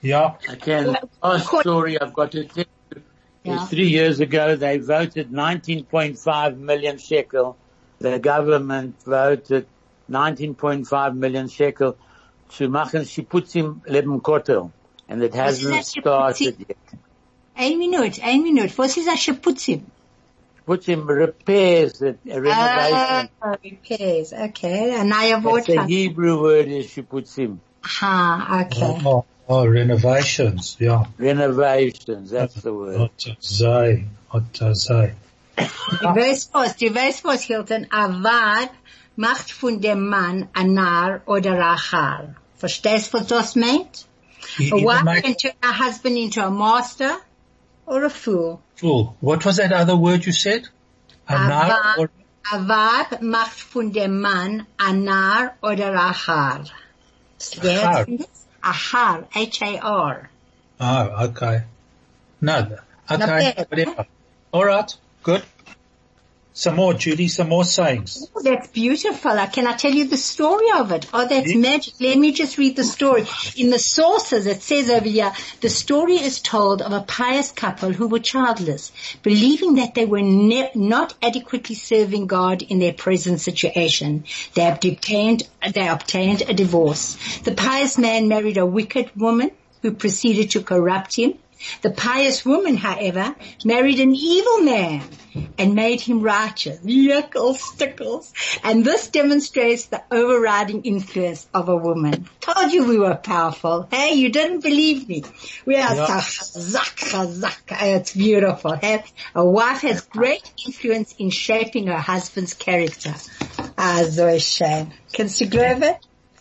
Yeah, 0.00 0.36
I 0.48 0.54
can, 0.54 0.96
last 1.22 1.46
story 1.60 2.00
I've 2.00 2.14
got 2.14 2.32
to 2.32 2.44
tell 2.44 2.64
you 2.94 3.02
Yeah. 3.44 3.62
is 3.64 3.68
three 3.68 3.88
years 3.88 4.20
ago 4.20 4.56
they 4.56 4.78
voted 4.78 5.30
19.5 5.30 6.56
million 6.56 6.96
shekel. 6.96 7.58
The 7.98 8.18
government 8.18 9.02
voted 9.04 9.66
19.5 10.10 11.16
million 11.16 11.48
shekel 11.48 11.98
to 12.56 12.68
machen 12.68 13.02
Shiputzim 13.02 13.86
Leben 13.86 14.20
Kotel. 14.22 14.72
And 15.08 15.22
it 15.22 15.34
hasn't 15.34 15.74
that 15.74 15.86
started 15.86 16.58
Shiputzim? 16.58 16.68
yet. 16.68 16.76
Ein 17.56 17.78
Minute, 17.78 18.22
ein 18.22 18.42
Minute. 18.42 18.76
Was 18.76 18.96
ist 18.96 19.06
das 19.06 19.20
Shaputzim? 19.20 19.82
Shiputzim 20.66 21.08
repairs, 21.08 22.02
it, 22.02 22.18
a 22.30 22.40
renovation. 22.40 23.28
Ah, 23.40 23.56
repairs. 23.64 24.32
Okay. 24.32 24.94
Ein 24.94 25.08
neuer 25.08 25.42
Wort. 25.42 25.66
That's 25.66 25.86
the 25.86 25.94
Hebrew 25.94 26.40
word 26.42 26.68
is 26.68 26.86
Shiputzim. 26.86 27.58
Ah, 28.02 28.62
okay. 28.62 29.00
oh, 29.04 29.24
oh, 29.48 29.66
renovations, 29.66 30.76
yeah. 30.78 31.04
Renovations, 31.16 32.30
that's 32.30 32.54
the 32.56 32.74
word. 32.74 33.00
What 33.00 33.18
to 33.18 33.36
say, 33.40 34.04
what. 34.30 34.52
Du 34.52 36.14
weißt 36.14 36.54
was, 36.54 36.76
du 36.76 36.94
weißt 36.94 37.24
was, 37.24 37.42
Hilton. 37.42 37.86
A 37.90 38.08
Weib 38.22 38.70
macht 39.16 39.50
von 39.50 39.80
dem 39.80 40.06
Mann 40.08 40.48
ein 40.52 40.74
Narr 40.74 41.22
oder 41.26 41.52
ein 41.52 41.78
Haar. 41.78 42.34
Verstehst 42.56 43.12
du, 43.12 43.18
was 43.18 43.26
das 43.26 43.56
meint? 43.56 44.06
A 44.60 44.82
wife 44.82 45.04
make 45.04 45.24
can 45.24 45.34
turn 45.34 45.52
a 45.62 45.72
husband 45.72 46.16
into 46.16 46.44
a 46.44 46.50
master 46.50 47.16
or 47.86 48.04
a 48.04 48.10
fool. 48.10 48.60
fool. 48.76 49.16
What 49.20 49.44
was 49.44 49.56
that 49.56 49.72
other 49.72 49.96
word 49.96 50.26
you 50.26 50.32
said? 50.32 50.68
A 51.28 51.34
A 51.34 51.48
nar 51.48 51.70
Weib, 51.70 51.98
or, 51.98 52.10
a 52.52 52.58
Weib 52.58 53.20
macht 53.22 53.60
von 53.60 53.92
dem 53.92 54.20
Mann 54.20 54.66
Narr 54.78 55.56
oder 55.62 55.92
ein 55.92 56.14
Haar. 56.14 56.64
Haar. 57.62 58.06
A 58.62 58.72
Haar, 58.72 59.28
H-A-R. 59.34 60.30
oh, 60.80 60.84
ah, 60.84 61.24
okay. 61.24 61.62
No, 62.40 62.78
okay, 63.10 63.54
eh? 63.56 63.64
whatever. 63.68 64.06
Alright, 64.52 64.96
good. 65.22 65.42
Some 66.54 66.74
more, 66.74 66.92
Judy, 66.92 67.28
some 67.28 67.48
more 67.50 67.64
sayings. 67.64 68.26
Oh, 68.34 68.42
that's 68.42 68.66
beautiful. 68.68 69.30
Uh, 69.30 69.46
Can 69.46 69.68
I 69.68 69.74
tell 69.74 69.92
you 69.92 70.06
the 70.08 70.16
story 70.16 70.66
of 70.74 70.90
it? 70.90 71.06
Oh, 71.14 71.24
that's 71.28 71.52
Yeah. 71.52 71.56
magic. 71.58 71.94
Let 72.00 72.18
me 72.18 72.32
just 72.32 72.58
read 72.58 72.74
the 72.74 72.82
story. 72.82 73.26
In 73.56 73.70
the 73.70 73.78
sources, 73.78 74.44
it 74.46 74.60
says 74.60 74.90
over 74.90 75.08
here, 75.08 75.32
the 75.60 75.70
story 75.70 76.16
is 76.16 76.40
told 76.40 76.82
of 76.82 76.90
a 76.92 77.02
pious 77.02 77.52
couple 77.52 77.92
who 77.92 78.08
were 78.08 78.18
childless, 78.18 78.90
believing 79.22 79.76
that 79.76 79.94
they 79.94 80.04
were 80.04 80.20
ne- 80.22 80.72
not 80.74 81.14
adequately 81.22 81.76
serving 81.76 82.26
God 82.26 82.62
in 82.62 82.80
their 82.80 82.92
present 82.92 83.40
situation. 83.40 84.24
They 84.54 84.66
obtained, 84.68 85.44
they 85.72 85.86
obtained 85.86 86.42
a 86.48 86.54
divorce. 86.54 87.16
The 87.44 87.52
pious 87.54 87.96
man 87.98 88.26
married 88.26 88.56
a 88.56 88.66
wicked 88.66 89.10
woman 89.16 89.52
who 89.82 89.92
proceeded 89.92 90.50
to 90.52 90.62
corrupt 90.62 91.14
him. 91.14 91.34
The 91.82 91.90
pious 91.90 92.44
woman, 92.44 92.76
however, 92.76 93.34
married 93.64 94.00
an 94.00 94.14
evil 94.14 94.58
man 94.60 95.02
and 95.58 95.74
made 95.74 96.00
him 96.00 96.20
righteous. 96.20 96.80
Yuckles, 96.80 97.56
stickles. 97.56 98.32
And 98.62 98.84
this 98.84 99.08
demonstrates 99.08 99.86
the 99.86 100.02
overriding 100.10 100.82
influence 100.82 101.46
of 101.52 101.68
a 101.68 101.76
woman. 101.76 102.28
Told 102.40 102.72
you 102.72 102.86
we 102.86 102.98
were 102.98 103.14
powerful. 103.16 103.88
Hey, 103.90 104.14
you 104.14 104.30
didn't 104.30 104.60
believe 104.62 105.08
me. 105.08 105.24
We 105.66 105.76
are 105.76 105.94
Yeah. 105.94 106.06
so 106.06 106.12
chazak, 106.14 106.96
chazak. 106.96 107.82
It's 107.82 108.14
beautiful. 108.14 108.76
Hey? 108.76 109.04
A 109.34 109.44
wife 109.44 109.82
has 109.82 110.02
great 110.02 110.42
influence 110.66 111.14
in 111.18 111.30
shaping 111.30 111.86
her 111.88 111.98
husband's 111.98 112.54
character. 112.54 113.14
Ah, 113.76 114.04
so 114.08 114.38
shame. 114.38 114.92
Kannst 115.12 115.38
du 115.38 115.46
glauben? 115.46 115.96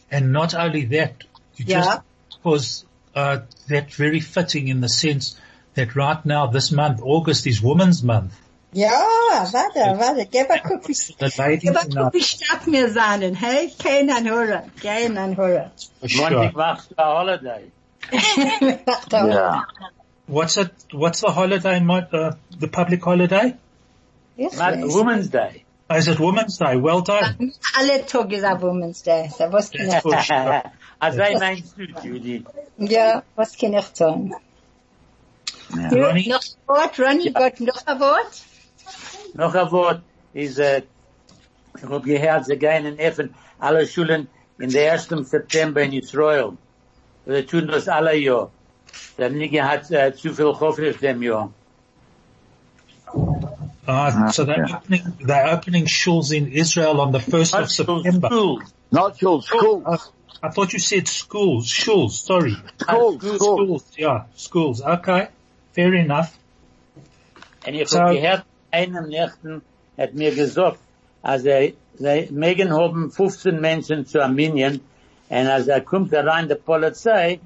And 0.09 0.31
not 0.31 0.53
only 0.53 0.85
that, 0.85 1.23
you 1.55 1.65
Yeah. 1.67 1.81
just, 1.81 2.01
because, 2.37 2.85
uh, 3.17 3.39
that's 3.67 3.95
very 3.95 4.19
fitting 4.19 4.67
in 4.67 4.81
the 4.81 4.89
sense 4.89 5.39
that 5.73 5.95
right 5.95 6.23
now, 6.25 6.47
this 6.47 6.71
month, 6.71 7.01
August 7.01 7.47
is 7.47 7.61
Women's 7.61 8.03
Month. 8.03 8.33
Ja, 8.73 8.89
warte, 9.53 9.97
warte. 9.97 10.25
Gib 10.31 10.49
mal 10.49 10.59
guck, 10.63 10.87
wie 10.87 10.93
The 10.93 11.33
ladies 11.39 11.63
gib 11.63 11.73
mal 11.73 11.85
in 11.85 11.97
our, 11.97 12.03
guck, 12.05 12.13
wie 12.13 12.21
stark 12.21 12.65
wir 12.67 12.89
sein. 12.91 13.33
Hey, 13.33 13.71
kein 13.79 14.09
anhören. 14.09 14.71
Kein 14.81 15.17
anhören. 15.17 15.71
sure. 16.05 16.29
Monday 16.29 16.51
machst 16.53 16.93
holiday. 16.97 17.71
Yeah. 19.11 19.61
What's 20.27 20.57
it, 20.57 20.71
what's 20.91 21.21
the 21.21 21.31
holiday, 21.31 21.79
Mo- 21.79 22.07
uh, 22.11 22.33
the 22.59 22.67
public 22.67 23.01
holiday? 23.01 23.55
Yes, 24.35 24.59
Women's 24.93 25.29
Day. 25.29 25.63
Oh, 25.89 25.95
is 25.95 26.09
it 26.09 26.19
Women's 26.19 26.57
Day? 26.57 26.75
Well 26.75 26.99
done. 27.01 27.53
Alle 27.77 28.03
Tag 28.03 28.33
ist 28.33 28.43
a 28.43 28.55
Women's 28.55 29.01
Day. 29.01 29.29
So 29.29 29.47
was 29.49 29.69
kann 29.69 29.87
ich, 29.87 30.01
For 30.01 30.21
sure. 30.21 30.63
As 30.99 31.15
I 31.17 31.37
meinst 31.37 31.77
du, 31.77 31.83
Judy. 32.03 32.43
ja, 32.77 33.23
was 33.35 33.57
kann 33.57 33.73
ich 33.73 33.85
tun? 33.93 34.33
Yeah. 35.75 35.89
Du, 35.89 35.95
Ronny? 36.01 36.27
Noch 36.27 36.41
ein 36.41 36.67
Wort, 36.67 36.99
Ronny, 36.99 37.31
Gott, 37.31 37.59
noch 37.59 37.85
ein 37.85 37.99
Wort? 37.99 38.41
Noch 39.33 39.53
ein 39.53 39.71
Wort 39.71 40.01
ist, 40.33 40.59
äh, 40.59 40.81
ich 41.77 41.89
hab 41.89 42.03
gehört, 42.03 42.45
sie 42.45 42.57
gehen 42.57 42.85
in 42.85 42.97
Effen 42.99 43.33
alle 43.59 43.85
Schulen 43.85 44.27
in 44.59 44.69
der 44.69 44.93
1. 44.93 45.09
September 45.29 45.81
in 45.81 45.93
Israel. 45.93 46.53
Sie 47.25 47.43
tun 47.43 47.67
das 47.67 47.87
alle 47.87 48.15
Jahr. 48.15 48.49
Der 49.17 49.29
Nige 49.29 49.63
hat 49.63 49.91
äh, 49.91 50.13
zu 50.13 50.33
viel 50.33 50.53
Hoffnung 50.59 50.97
dem 50.99 51.21
Jahr. 51.21 51.51
Uh, 53.89 54.29
so 54.31 54.43
they're 54.43 54.67
yeah. 54.67 54.77
opening, 54.77 55.01
they're 55.21 55.47
opening 55.47 55.85
shuls 55.85 56.31
in 56.31 56.51
Israel 56.51 56.99
on 56.99 57.13
the 57.13 57.19
1st 57.19 57.61
of 57.61 57.71
September. 57.71 58.27
schools. 58.27 58.73
Not 58.91 59.21
your 59.21 59.41
school. 59.41 59.81
Uh, 59.85 59.97
I 60.43 60.49
thought 60.49 60.73
you 60.73 60.79
said 60.79 61.07
schools, 61.07 61.67
shuls, 61.67 62.11
sorry. 62.25 62.55
School, 62.81 63.19
schools. 63.19 63.35
school. 63.35 63.57
Schools, 63.65 63.83
yeah, 63.97 64.23
schools. 64.35 64.81
Okay, 64.81 65.27
fair 65.73 65.93
enough. 65.95 66.37
Und 67.65 67.73
ich 67.73 67.89
So- 67.89 67.99
hab 67.99 68.11
gehört, 68.11 68.45
einem 68.71 69.07
Nächten 69.09 69.61
hat 69.97 70.13
mir 70.13 70.33
gesagt, 70.33 70.79
als 71.23 71.43
er, 71.45 71.71
sie 71.97 72.27
mögen 72.31 72.71
haben 72.73 73.11
15 73.11 73.59
Menschen 73.59 74.05
zu 74.05 74.21
Armenien, 74.21 74.79
und 75.29 75.47
als 75.47 75.67
er 75.67 75.81
kommt 75.81 76.13
rein 76.13 76.47
der 76.47 76.55
Polizei, 76.55 77.39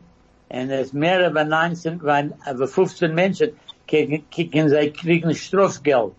und 0.49 0.69
es 0.69 0.91
mehr 0.93 1.29
über 1.29 1.43
19, 1.45 2.01
weil 2.03 2.33
über 2.49 2.67
15 2.67 3.15
Menschen, 3.15 3.51
kriegen, 3.87 4.25
kriegen 4.29 4.69
sie 4.69 4.91
kriegen 4.91 5.33
Strafgeld. 5.33 6.11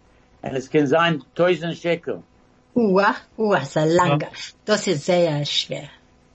Und 0.42 0.54
es 0.54 0.70
kann 0.70 0.86
sein 0.86 1.22
1000 1.34 1.76
Shekel. 1.76 2.22
Uah, 2.74 3.14
uah, 3.36 3.64
so 3.64 3.80
lange. 3.80 4.26
Das 4.64 4.86
ist 4.86 5.04
sehr 5.04 5.44
schwer. 5.44 5.88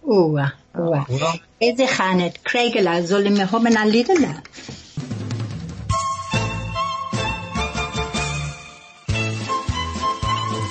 Uah, 0.08 0.54
uah. 0.74 1.06
Well, 1.10 1.40
Eze 1.60 1.86
Chanet, 1.86 2.42
Kriegela, 2.46 3.06
sollen 3.06 3.36
wir 3.36 3.52
haben 3.52 3.76
ein 3.76 3.90
Liedele? 3.90 4.42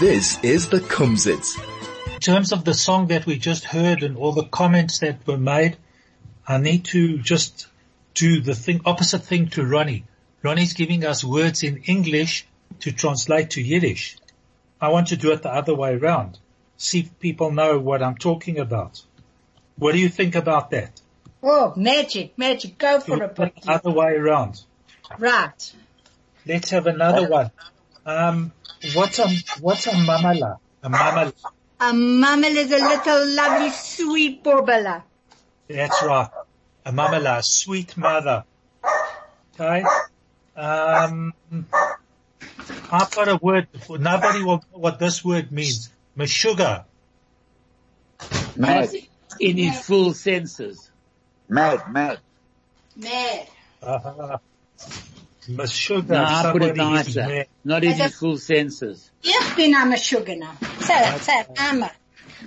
This 0.01 0.38
is 0.42 0.68
the 0.68 0.81
Kumsitz. 0.81 1.59
in 2.16 2.20
terms 2.20 2.51
of 2.53 2.64
the 2.64 2.72
song 2.72 3.09
that 3.09 3.27
we 3.27 3.38
just 3.38 3.64
heard 3.64 4.03
and 4.03 4.16
all 4.16 4.33
the 4.33 4.42
comments 4.44 5.01
that 5.01 5.27
were 5.27 5.37
made, 5.37 5.77
I 6.49 6.57
need 6.57 6.87
to 6.87 7.18
just 7.18 7.66
do 8.14 8.40
the 8.40 8.55
thing, 8.55 8.81
opposite 8.87 9.22
thing 9.22 9.49
to 9.49 9.66
Ronnie. 9.66 10.05
Ronnie's 10.42 10.72
giving 10.72 11.05
us 11.05 11.22
words 11.22 11.62
in 11.62 11.83
English 11.85 12.46
to 12.81 12.90
translate 12.90 13.51
to 13.51 13.61
Yiddish. 13.61 14.16
I 14.81 14.88
want 14.88 15.09
to 15.09 15.16
do 15.16 15.31
it 15.33 15.42
the 15.42 15.53
other 15.53 15.75
way 15.75 15.94
around. 15.94 16.38
See 16.79 17.01
if 17.01 17.18
people 17.20 17.51
know 17.51 17.79
what 17.79 18.03
I'm 18.03 18.16
talking 18.16 18.59
about. 18.59 19.03
What 19.79 19.93
do 19.93 19.99
you 19.99 20.09
think 20.09 20.35
about 20.35 20.71
that? 20.71 21.01
Oh, 21.43 21.73
magic, 21.77 22.37
magic, 22.39 22.79
go 22.79 23.01
for 23.01 23.23
it 23.23 23.23
it, 23.23 23.37
the 23.37 23.43
Bucky. 23.43 23.69
other 23.69 23.91
way 23.91 24.15
around. 24.15 24.61
Right. 25.19 25.73
Let's 26.47 26.71
have 26.71 26.87
another 26.87 27.29
one. 27.29 27.51
Um, 28.05 28.53
what's 28.95 29.19
a, 29.19 29.29
what's 29.61 29.87
a 29.87 29.91
mamala? 29.91 30.59
A 30.83 30.89
mamala. 30.89 31.33
A 31.79 31.93
mammal 31.93 32.57
is 32.57 32.73
a 32.73 32.79
little 32.79 33.27
lovely 33.35 33.71
sweet 33.71 34.43
borbala. 34.43 35.03
That's 35.69 36.03
right. 36.03 36.31
A 36.85 36.93
mamala, 36.93 37.45
sweet 37.45 37.97
mother. 37.97 38.45
Okay. 39.55 39.85
Um, 40.57 41.35
I've 42.91 43.11
got 43.11 43.29
a 43.29 43.37
word 43.37 43.69
for 43.87 43.99
nobody 43.99 44.43
will 44.43 44.57
know 44.57 44.79
what 44.79 44.99
this 44.99 45.25
word 45.25 45.53
means. 45.53 45.91
Meshuga. 46.17 46.85
Mad, 48.57 48.91
In 49.40 49.57
his 49.57 49.81
full 49.81 50.12
senses. 50.14 50.90
mad, 51.49 51.92
mad. 51.92 52.18
Mad. 52.96 53.46
Uh, 53.83 54.38
Meshuga. 55.49 56.09
No, 56.09 56.25
I 56.25 56.53
put 56.53 56.62
it 56.62 56.77
nicer. 56.77 57.46
Not 57.64 57.85
in 57.85 57.92
his 57.92 58.14
full 58.16 58.38
senses. 58.38 59.11
Ich 59.22 59.57
bin 59.57 59.75
am 59.75 59.92
Schugana. 59.92 60.57
Say, 60.83 61.18
say, 61.18 61.46
Amma. 61.59 61.90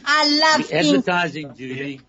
I 0.05 0.27
love 0.57 0.67
The 0.67 0.77
English. 0.77 0.97
advertising, 0.99 1.55
Judy. 1.55 2.01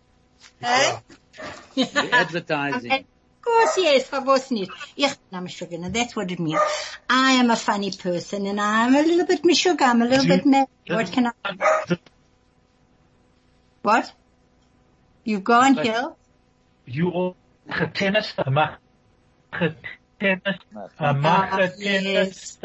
The 0.61 2.09
advertising. 2.13 2.93
Of 2.93 3.05
course, 3.43 3.79
yes, 3.79 4.07
for 4.09 4.21
was 4.23 4.51
nicht. 4.51 4.73
Ich 4.97 5.15
bin 5.31 5.39
am 5.39 5.47
Schugana. 5.47 5.93
That's 5.93 6.17
what 6.17 6.31
it 6.31 6.41
means. 6.41 6.61
I 7.09 7.33
am 7.33 7.51
a 7.51 7.57
funny 7.57 7.91
person 7.93 8.47
and 8.47 8.61
I'm 8.61 8.95
a 8.95 9.03
little 9.03 9.27
bit 9.27 9.43
Meshuga. 9.43 9.83
I'm 9.83 10.03
a 10.03 10.07
little 10.07 10.27
bit 10.27 10.45
mad. 10.47 10.67
What 10.89 11.11
can 11.13 11.27
I, 11.27 11.33
what? 13.83 14.13
You 15.31 15.39
go 15.39 15.61
on 15.61 15.75
here? 15.75 16.09
You 16.87 17.09
all 17.11 17.37
getennis, 17.69 18.33
a 18.37 18.79
getennis, 19.53 20.59
a 20.99 21.15
getennis. 21.59 22.59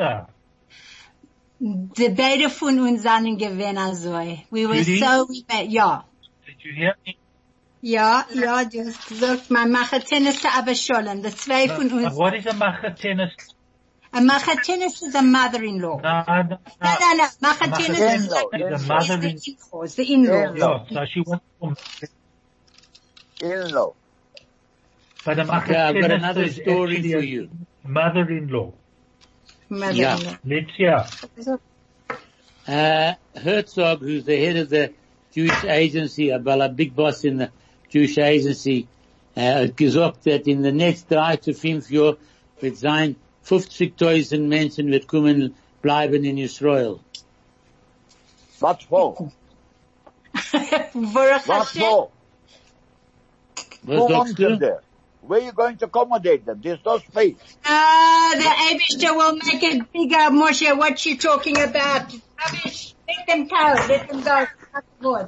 Die 1.60 2.10
beide 2.10 2.49
von 2.49 2.80
uns 2.80 3.04
sind 3.04 3.38
gewesen 3.38 3.78
also. 3.78 4.13
We 4.49 4.65
were 4.67 4.82
Judy? 4.82 4.97
so, 4.97 5.28
ja. 5.69 6.06
Did 6.47 6.63
you 6.63 6.73
hear 6.73 6.95
me? 7.06 7.15
Ja, 7.82 8.25
ja, 8.34 8.65
du 8.65 8.84
hast 8.84 9.08
gesagt, 9.10 9.51
man 9.51 9.71
macht 9.71 10.08
Tennis 10.08 10.43
aber 10.43 10.73
schon. 10.73 11.21
Die 11.21 11.36
zwei 11.36 11.69
von 11.69 11.91
uns. 11.91 12.15
what 12.15 12.34
is 12.34 12.47
a 12.47 12.54
machatennis? 12.54 13.34
A 14.15 14.21
macht 14.21 14.63
Tennis 14.63 15.01
is 15.01 15.13
a 15.13 15.21
mother-in-law. 15.21 15.99
No, 16.01 16.23
no, 16.23 16.43
No. 16.43 16.58
Macht 17.41 17.75
Tennis 17.75 17.99
is 17.99 18.25
In-law, 18.25 18.36
like 18.36 18.51
The 18.51 18.65
in-law, 18.65 18.88
mother 18.88 19.17
the 19.17 19.30
in, 19.30 19.39
in-laws, 19.45 19.95
the 19.95 20.13
in-laws. 20.13 20.56
In-law. 20.56 20.86
so 20.89 21.06
she 21.06 21.21
wants 21.21 21.99
to, 21.99 22.08
in-law. 23.41 23.93
but 25.26 25.39
a 25.39 25.58
Okay, 25.58 25.76
I've 25.76 26.00
got 26.00 26.12
another 26.12 26.43
is 26.43 26.56
story 26.56 26.98
actually 26.98 27.12
for 27.12 27.19
a 27.19 27.26
you. 27.26 27.50
Mother-in-law. 27.84 28.74
Mother-in-law. 29.69 30.38
Let's 30.45 30.76
hear. 30.76 31.06
Uh, 32.67 33.13
Herzog, 33.36 34.00
who's 34.00 34.26
the 34.26 34.38
head 34.38 34.56
of 34.58 34.69
the 34.69 34.93
Jewish 35.34 35.63
agency, 35.65 36.36
well, 36.36 36.62
a 36.62 36.69
big 36.69 36.95
boss 36.95 37.24
in 37.24 37.38
the 37.38 37.52
Jewish 37.89 38.17
agency, 38.17 38.88
uh, 39.38 39.41
hat 39.41 39.76
gesagt, 39.76 40.24
that 40.24 40.48
in 40.48 40.62
the 40.62 40.71
next 40.71 41.10
drei 41.10 41.36
to 41.36 41.54
fünf 41.54 41.89
Jahren 41.89 42.17
wird 42.62 42.78
sein 42.78 43.15
50.000 43.45 44.48
Menschen 44.48 44.89
wird 44.91 45.08
kommen, 45.08 45.54
bleiben 45.82 46.26
in 46.26 46.38
Israel. 46.38 47.00
What 48.60 48.84
for? 48.84 49.32
Baruch 50.54 51.48
What 51.48 51.67
for? 51.67 52.10
Was 53.86 53.98
Who 53.98 54.08
sagst 54.08 54.17
wants 54.17 54.34
them 54.34 54.60
there? 54.60 54.82
Where 55.21 55.39
are 55.39 55.43
you 55.43 55.52
going 55.54 55.78
to 55.78 55.86
accommodate 55.86 56.45
them? 56.45 56.62
There's 56.62 56.80
no 56.86 57.00
space. 57.00 57.38
Ah, 57.65 58.34
the 58.36 58.43
Abishter 58.43 59.15
will 59.15 59.36
make 59.36 59.63
it 59.63 59.91
bigger, 59.91 60.30
Moshe. 60.30 60.78
What 60.78 61.04
you 61.06 61.17
talking 61.17 61.58
about? 61.60 62.13
Rubbish. 62.13 62.93
Let 63.08 63.28
them 63.28 63.48
go. 63.48 63.74
Let 63.88 64.08
them 64.10 64.21
go. 64.21 65.28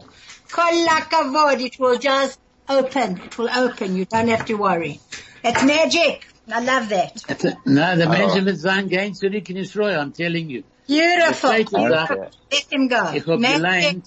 Kol 0.51 0.85
lakavod. 0.87 1.61
It 1.61 1.79
will 1.79 1.97
just 1.97 2.39
open. 2.69 3.21
It 3.21 3.37
will 3.37 3.49
open. 3.49 3.95
You 3.95 4.05
don't 4.05 4.27
have 4.27 4.45
to 4.45 4.53
worry. 4.55 4.99
It's 5.43 5.63
magic. 5.63 6.27
I 6.49 6.61
love 6.61 6.89
that. 6.89 7.63
No, 7.65 7.95
the 7.97 8.05
Menschen 8.05 8.45
wird 8.45 8.57
sein, 8.57 8.87
gehen 8.87 9.13
zurück 9.13 9.49
in 9.49 9.57
Israel, 9.57 9.99
I'm 9.99 10.13
telling 10.13 10.49
you. 10.49 10.63
Beautiful. 10.87 11.49
Zweite 11.49 11.89
Sache, 11.89 12.13
Okay. 12.13 12.29
Let 12.51 12.69
them 12.69 12.87
go. 12.87 13.11
ich 13.13 13.27
hab 13.27 13.39
Magic. 13.39 13.57
gelernt, 13.57 14.05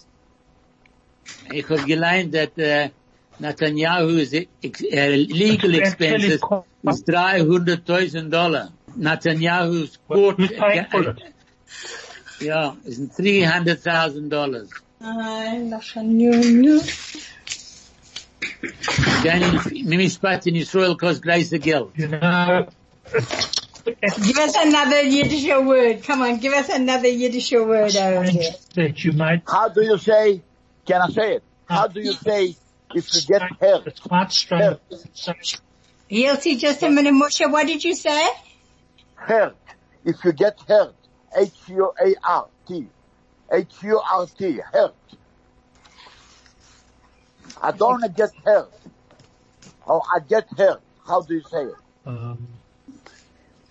ich 1.52 1.68
hab 1.68 1.86
gelernt, 1.86 2.32
that 2.32 2.58
uh, 2.58 2.88
Netanyahu's 3.40 4.34
uh, 4.34 5.34
legal 5.34 5.74
expenses 5.74 6.42
is 6.88 7.02
300,000 7.02 8.30
dollar. 8.30 8.68
Netanyahu's 8.98 9.96
court, 10.06 10.36
Who's 10.36 10.50
paying 10.50 10.86
for 10.90 11.10
it? 11.10 11.22
yeah, 12.40 12.74
is 12.84 12.98
300,000 13.16 14.28
dollars. 14.28 14.70
Ah, 15.02 15.54
noch 15.58 15.96
ein 15.96 16.18
Nunu. 16.18 16.80
Gehen 19.22 19.42
in 19.74 19.88
Mishpat 19.98 20.46
in 20.46 20.56
Israel 20.56 20.96
kostet 20.96 21.22
gleiche 21.22 21.58
Geld. 21.58 21.92
You 21.96 22.08
know, 22.08 22.68
Give 24.26 24.38
us 24.38 24.54
another 24.56 25.00
Yiddish 25.02 25.46
word. 25.48 26.02
Come 26.04 26.22
on, 26.22 26.38
give 26.38 26.52
us 26.52 26.68
another 26.68 27.08
Yiddish 27.08 27.52
word 27.52 27.96
over 27.96 28.24
here. 28.24 28.52
that 28.74 29.02
you 29.04 29.12
made, 29.12 29.42
How 29.46 29.68
do 29.68 29.82
you 29.82 29.96
say, 29.96 30.42
can 30.86 31.00
I 31.00 31.08
say 31.08 31.34
it? 31.36 31.42
How 31.66 31.86
do 31.86 32.00
you 32.00 32.12
say 32.12 32.56
if 32.94 33.14
you 33.14 33.20
get 33.22 33.42
hurt? 33.60 33.86
it's 33.86 34.00
quite 34.00 34.32
strange. 34.32 34.78
So, 35.14 35.32
Yelty, 36.10 36.58
just 36.58 36.82
a 36.82 36.90
minute, 36.90 37.14
Moshe, 37.14 37.50
what 37.50 37.66
did 37.66 37.84
you 37.84 37.94
say? 37.94 38.28
Hurt. 39.14 39.56
If 40.04 40.24
you 40.24 40.32
get 40.32 40.58
hurt. 40.66 40.94
H-U-A-R-T. 41.36 42.86
H-U-R-T. 43.52 44.60
Hurt. 44.72 44.94
I 47.62 47.70
don't 47.72 48.00
want 48.00 48.02
to 48.04 48.08
get 48.08 48.30
hurt. 48.44 48.72
Oh, 49.86 50.02
I 50.14 50.20
get 50.20 50.48
hurt. 50.56 50.80
How 51.06 51.20
do 51.22 51.34
you 51.34 51.42
say 51.42 51.62
it? 51.62 51.74
um, 52.06 52.46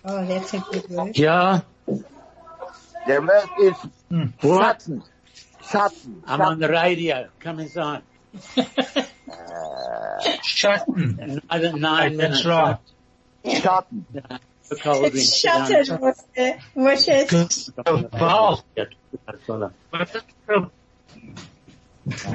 Oh, 0.04 0.24
that's 0.24 0.54
a 0.54 0.60
good 0.60 0.88
word. 0.88 1.18
Yeah. 1.18 1.60
The 1.86 3.20
word 3.20 3.48
is 3.60 3.74
what? 4.40 4.78
Schatten. 4.78 5.02
Schatten. 5.62 6.22
I'm 6.26 6.40
on 6.40 6.58
the 6.58 6.68
radio. 6.68 7.28
Come 7.40 7.60
inside. 7.60 8.02
Schatten. 10.42 11.42
Another 11.48 11.76
nine 11.78 12.16
minutes. 12.16 12.44
That's 12.44 12.46
right. 12.46 12.78
Schatten. 13.44 14.04
The 14.68 14.76
cold 14.76 15.10
drink. 15.10 15.26
Shut 15.26 15.70
it, 15.70 15.88
Moshe. 15.88 16.60
Moshe, 16.76 18.12
Wow. 18.12 18.62
What 18.74 19.68
What 19.90 20.02
is 20.02 20.12
the, 20.46 20.70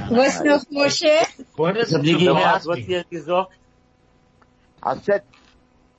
what's 0.09 0.41
noch, 0.41 0.65
Moshe? 0.65 1.45
what 1.55 1.77
is 1.77 1.91
Hab 1.91 2.03
the 2.03 2.13
gehört, 2.13 2.65
was 2.65 2.87
last 2.87 3.09
gesagt? 3.09 3.51
I 4.83 4.97
said 4.99 5.23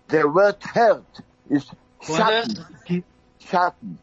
the 0.08 0.28
word 0.28 0.62
hurt 0.62 1.04
is 1.50 1.66
What 2.06 2.34
is, 2.34 2.54
Schatten. 2.54 3.04
Schatten. 3.40 3.98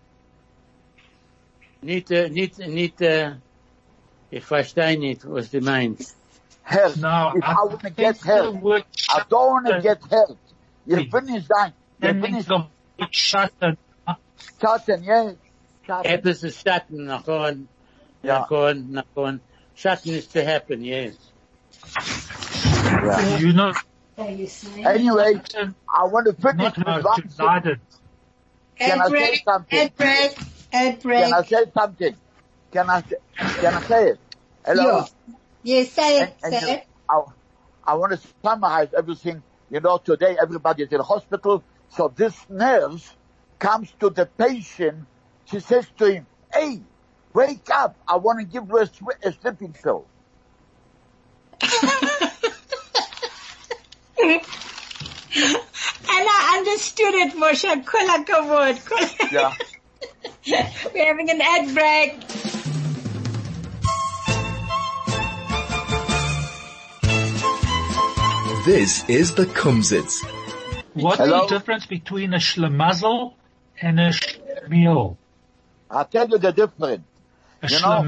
Nicht, 1.82 2.12
äh, 2.12 2.30
nicht, 2.30 2.58
nicht, 2.60 3.02
äh, 3.02 3.36
ich 4.32 4.44
verstehe 4.44 4.98
nicht, 4.98 5.30
was 5.30 5.52
du 5.52 5.62
meinst. 5.62 6.16
Hurt. 6.64 6.98
no, 6.98 7.34
if 7.36 7.44
I, 7.44 7.54
want 7.66 7.82
to 7.82 7.90
get 7.90 8.18
think 8.18 8.22
the 8.22 8.28
hurt, 8.28 8.86
I 9.10 9.24
don't 9.30 9.52
want 9.52 9.68
to 9.68 9.74
Schatten- 9.74 9.84
get 9.84 10.04
hurt. 10.10 10.38
You 10.86 10.96
Hey. 10.98 11.10
finish 11.10 11.48
that. 11.48 11.68
You 11.68 11.74
Then 12.14 12.22
finish 12.22 12.46
the 12.46 12.58
word 12.58 13.10
Schatten. 13.12 13.78
Schatten, 14.62 15.04
yes. 15.06 15.36
Schatten. 15.88 16.06
Etwas 16.06 16.44
ist 16.44 16.66
Schatten, 16.66 17.06
nachon, 17.06 17.66
Ja. 18.24 18.46
nachon, 18.48 18.90
nachon. 18.92 19.40
Schatten 19.76 20.14
is 20.14 20.28
to 20.28 20.44
happen, 20.44 20.84
yes. 20.84 21.16
Yeah. 23.04 23.38
You 23.38 23.54
know, 23.54 23.74
Anyway, 24.18 25.42
I 25.90 26.04
want 26.06 26.28
to 26.28 26.34
finish 26.34 26.58
not 26.58 26.78
with 26.78 26.88
how 26.88 27.02
one 27.02 27.22
to 27.22 27.28
thing. 27.30 27.80
Can 28.78 28.92
Ad 28.92 29.00
I 29.00 29.04
say 29.06 29.10
break, 29.10 29.44
something? 29.44 29.80
ad 29.80 29.96
break, 29.96 30.38
ad 30.72 31.02
break. 31.02 31.24
Can 31.24 31.34
I 31.34 31.42
say 31.44 31.66
something? 31.74 32.16
Can 32.72 32.90
I, 32.90 33.02
say- 33.02 33.16
can 33.62 33.74
I 33.74 33.82
say 33.84 34.08
it? 34.10 34.20
Hello? 34.66 34.98
Yeah. 34.98 35.34
Yes, 35.64 35.92
say 35.92 36.20
it, 36.20 36.36
And- 36.44 36.54
and 36.56 36.64
say 36.64 36.72
it. 36.74 36.84
I, 37.10 37.22
I 37.86 37.94
want 37.96 38.14
to 38.14 38.20
summarize 38.44 38.90
everything. 38.98 39.44
You 39.70 39.80
know, 39.80 39.98
today 39.98 40.38
everybody 40.42 40.84
is 40.84 40.92
in 40.92 40.98
the 40.98 41.04
hospital. 41.04 41.64
So 41.90 42.12
this 42.16 42.36
nurse 42.50 43.10
comes 43.60 43.92
to 44.00 44.10
the 44.10 44.26
patient. 44.26 45.06
She 45.46 45.60
says 45.60 45.88
to 45.98 46.12
him, 46.12 46.28
hey, 46.54 46.82
wake 47.34 47.68
up. 47.74 47.96
I 48.08 48.18
want 48.18 48.40
to 48.40 48.46
give 48.46 48.68
you 48.70 48.78
a, 48.78 49.28
a 49.28 49.32
sleeping 49.34 49.74
pill. 49.74 50.06
And 56.16 56.28
I 56.30 56.56
understood 56.60 57.14
it, 57.16 57.34
Moshe. 57.34 57.86
Yeah. 59.32 59.54
We're 60.94 61.06
having 61.06 61.30
an 61.30 61.42
ad 61.42 61.74
break. 61.74 62.43
This 68.66 69.08
is 69.10 69.36
the 69.36 69.46
Kumsitz. 69.46 70.24
What's 70.94 71.18
Hello? 71.18 71.42
the 71.48 71.48
difference 71.60 71.86
between 71.86 72.34
a 72.34 72.38
schlemazel 72.38 73.34
and 73.82 74.00
a 74.00 74.10
schlemiel? 74.12 75.18
I'll 75.90 76.06
tell 76.06 76.30
you 76.30 76.38
the 76.38 76.52
difference. 76.54 77.04
A 77.62 77.68
You 77.68 77.80
know- 77.82 78.00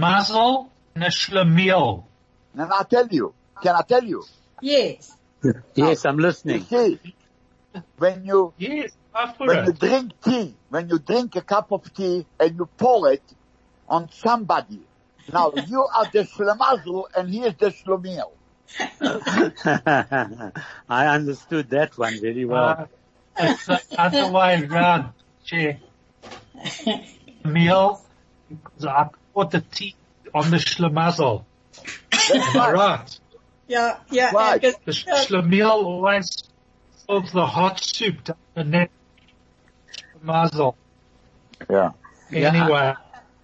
and 0.96 1.04
a 1.04 1.08
schlemiel. 1.10 2.06
And 2.54 2.72
I'll 2.72 2.86
tell 2.86 3.08
you. 3.08 3.34
Can 3.62 3.76
I 3.76 3.82
tell 3.82 4.04
you? 4.04 4.24
Yes. 4.62 5.12
Yes, 5.76 6.06
I'm 6.06 6.18
You 6.20 6.26
listening. 6.26 6.64
see, 6.66 7.00
when 7.98 8.26
you, 8.26 8.54
Yes, 8.58 8.92
go 9.14 9.28
for 9.38 9.48
when 9.48 9.66
you 9.66 9.74
drink 9.74 10.12
tea, 10.24 10.56
when 10.70 10.88
you 10.90 11.00
drink 11.00 11.36
a 11.36 11.42
cup 11.42 11.72
of 11.72 11.94
tea 11.94 12.26
and 12.40 12.56
you 12.58 12.66
pour 12.78 13.12
it 13.12 13.22
on 13.90 14.10
somebody, 14.12 14.80
now 15.32 15.52
you 15.68 15.82
are 15.84 16.06
the 16.12 16.24
shlemazel 16.24 17.04
and 17.16 17.30
he 17.30 17.42
is 17.42 17.54
the 17.60 17.68
shlemiel. 17.72 18.32
I 20.90 21.08
understood 21.08 21.70
that 21.70 21.98
one 21.98 22.20
very 22.20 22.46
well. 22.46 22.64
Uh, 22.68 22.86
it's 23.38 23.66
the 23.66 23.82
other 23.98 24.32
way 24.32 24.64
around, 24.64 25.14
Chair. 25.46 25.80
Meal, 27.44 28.02
because 28.50 28.86
I 28.86 29.10
put 29.34 29.52
the 29.52 29.62
tea 29.62 29.96
on 30.34 30.50
the 30.52 30.58
schlemazel. 30.58 31.44
That's 32.12 32.56
right. 32.56 32.74
Right. 32.74 33.20
Yeah, 33.68 33.98
yeah. 34.10 34.32
Right. 34.34 34.64
and 34.64 34.76
The 34.86 34.92
schlemiel 34.92 35.84
always 35.84 36.44
serves 37.08 37.32
the 37.32 37.46
hot 37.46 37.80
soup 37.80 38.24
down 38.24 38.38
the 38.54 38.64
neck. 38.64 38.92
Schlemazel. 40.24 40.76
Yeah. 41.70 41.92
Yeah. 42.32 42.96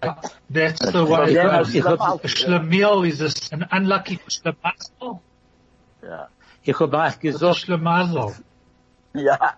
Anyway, 0.02 0.16
that's 0.50 0.92
the 0.92 1.04
way 1.04 1.32
it 1.32 1.84
goes. 1.84 2.34
schlemiel 2.34 3.06
is 3.06 3.20
a, 3.20 3.54
an 3.54 3.66
unlucky 3.70 4.18
schlemazel. 4.28 5.20
Yeah. 6.02 6.26
Ich 6.64 6.78
hab 6.78 6.92
euch 6.94 7.14
It's 7.14 7.18
gesagt, 7.18 7.56
schlemazel. 7.58 8.34
Yeah. 9.14 9.54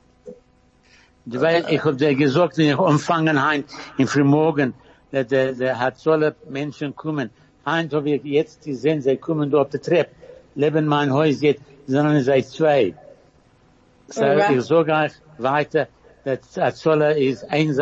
Du 1.29 1.41
weißt, 1.41 1.69
ich 1.69 1.83
hab 1.83 1.97
dir 1.97 2.15
gesagt, 2.15 2.57
in 2.57 2.73
Umfangen 2.75 3.43
hein, 3.43 3.65
in 3.97 4.07
Frühmorgen, 4.07 4.73
dass 5.11 5.27
der, 5.27 5.51
der 5.51 5.77
hat 5.77 5.99
solle 5.99 6.37
Menschen 6.47 6.95
kommen. 6.95 7.31
Hein, 7.65 7.89
hab 7.91 8.05
ich 8.05 8.23
jetzt 8.23 8.63
gesehen, 8.63 9.01
sie 9.01 9.17
kommen 9.17 9.51
da 9.51 9.57
auf 9.57 9.69
der 9.69 9.81
Treppe. 9.81 10.15
Leben 10.55 10.85
mein 10.85 11.11
Haus 11.11 11.41
jetzt, 11.41 11.61
sondern 11.85 12.21
sie 12.23 12.43
zwei. 12.45 12.95
So, 14.07 14.23
ich 14.23 14.61
sag 14.61 14.87
euch 14.87 15.11
weiter, 15.37 15.89
dass 16.23 16.55
Hatzola 16.55 17.09
ist 17.09 17.43
eine 17.51 17.73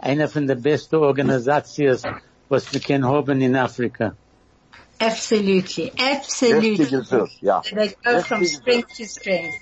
Sache, 0.00 0.10
eine 0.10 0.28
von 0.28 0.46
der 0.46 0.56
besten 0.56 0.96
Organisationen, 0.96 2.20
was 2.48 2.72
wir 2.72 2.80
können 2.80 3.06
haben 3.06 3.40
in 3.40 3.56
Afrika. 3.56 4.16
Absolutely. 5.00 5.92
Yes, 5.96 6.26
Absolutely. 6.42 6.86
Jesus. 6.86 7.38
Yeah. 7.42 7.62
They 7.72 7.94
go 8.04 8.20
from 8.22 8.42
Yes, 8.42 8.56
strength 8.56 8.96
to 8.96 9.06
strength. 9.06 9.56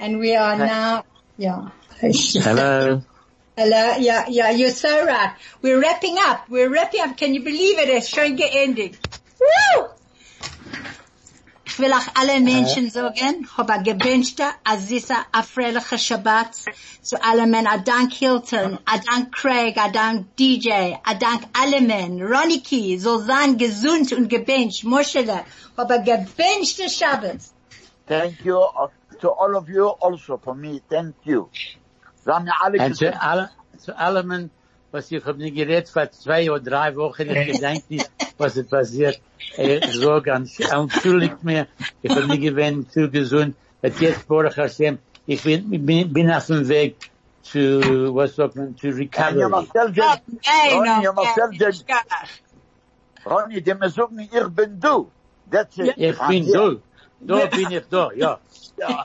And 0.00 0.18
we 0.18 0.34
are 0.34 0.56
now, 0.56 1.04
yeah. 1.36 1.70
Hello. 2.00 3.02
Hello, 3.56 3.96
yeah, 3.98 4.24
yeah, 4.28 4.50
you're 4.50 4.70
so 4.70 5.04
right. 5.04 5.36
We're 5.60 5.80
wrapping 5.80 6.16
up. 6.18 6.48
We're 6.48 6.70
wrapping 6.70 7.00
up. 7.02 7.16
Can 7.18 7.34
you 7.34 7.42
believe 7.42 7.78
it? 7.78 7.90
It's 7.90 8.08
schon 8.08 8.38
ending. 8.40 8.96
Woo! 9.38 9.88
Ich 11.80 11.86
will 11.86 11.94
auch 11.94 12.20
alle 12.20 12.38
Menschen 12.40 12.90
sagen, 12.90 13.48
hab 13.56 13.70
ein 13.70 13.82
gewünschter, 13.82 14.50
Aziza, 14.64 15.14
afreliche 15.32 15.96
Shabbat, 15.96 16.54
zu 17.00 17.16
allen 17.24 17.50
Männern, 17.50 17.72
a 17.72 17.78
dank 17.78 18.12
Hilton, 18.12 18.78
a 18.84 18.98
dank 18.98 19.34
Craig, 19.34 19.78
a 19.78 19.88
dank 19.88 20.26
DJ, 20.36 20.96
a 21.02 21.14
dank 21.14 21.44
alle 21.58 21.80
Männern, 21.80 22.20
Roniki, 22.20 22.98
soll 22.98 23.20
sein 23.20 23.56
gesund 23.56 24.12
und 24.12 24.28
gebencht, 24.28 24.84
Moschele, 24.84 25.40
hab 25.74 25.90
ein 25.90 26.04
gewünschter 26.04 26.90
Shabbat. 26.90 27.38
Thank 28.06 28.44
you 28.44 28.58
uh, 28.58 28.88
to 29.18 29.30
all 29.30 29.56
of 29.56 29.66
you 29.70 29.88
also 30.02 30.36
for 30.36 30.54
me. 30.54 30.82
Thank 30.90 31.14
you. 31.24 31.48
Sie 32.22 32.30
haben 32.30 32.46
ja 32.46 32.56
alle 32.60 32.84
Und 32.84 32.94
zu 32.94 33.22
alle, 33.22 33.50
zu 33.78 33.96
allem, 33.96 34.50
was 34.92 35.10
ich 35.10 35.24
hab 35.24 35.36
nicht 35.36 35.54
geredet 35.54 35.88
vor 35.88 36.10
zwei 36.10 36.50
oder 36.50 36.60
drei 36.60 36.96
Wochen, 36.96 37.28
ich 37.30 37.52
gedenk 37.52 37.88
nicht, 37.90 38.10
was 38.38 38.56
ist 38.56 38.70
passiert. 38.70 39.20
Ich 39.56 39.84
so 39.92 40.20
ganz, 40.20 40.58
entschuldigt 40.60 41.42
mir, 41.42 41.66
ich 42.02 42.10
hab 42.10 42.26
nicht 42.26 42.42
gewinnt, 42.42 42.92
zu 42.92 43.10
gesund, 43.10 43.54
aber 43.82 43.92
jetzt, 44.00 44.26
Baruch 44.28 44.56
Hashem, 44.56 44.98
ich 45.26 45.42
bin, 45.42 45.70
bin, 45.86 46.12
bin 46.12 46.30
auf 46.30 46.46
dem 46.46 46.68
Weg 46.68 46.96
zu, 47.42 48.14
was 48.14 48.36
sagt 48.36 48.56
man, 48.56 48.76
zu 48.76 48.88
recovery. 48.88 49.42
Ronny, 53.24 53.62
mir 53.62 53.90
sagen, 53.90 54.18
ich 54.18 54.48
bin 54.48 54.80
du. 54.80 55.10
That's 55.50 55.76
it. 55.78 55.94
Ich 55.96 56.18
I'm 56.18 56.28
bin 56.28 56.52
da, 56.52 56.76
da 57.20 57.46
bin 57.46 57.70
ich 57.70 57.84
da, 57.90 58.10
ja. 58.12 58.38
Ja. 58.78 59.04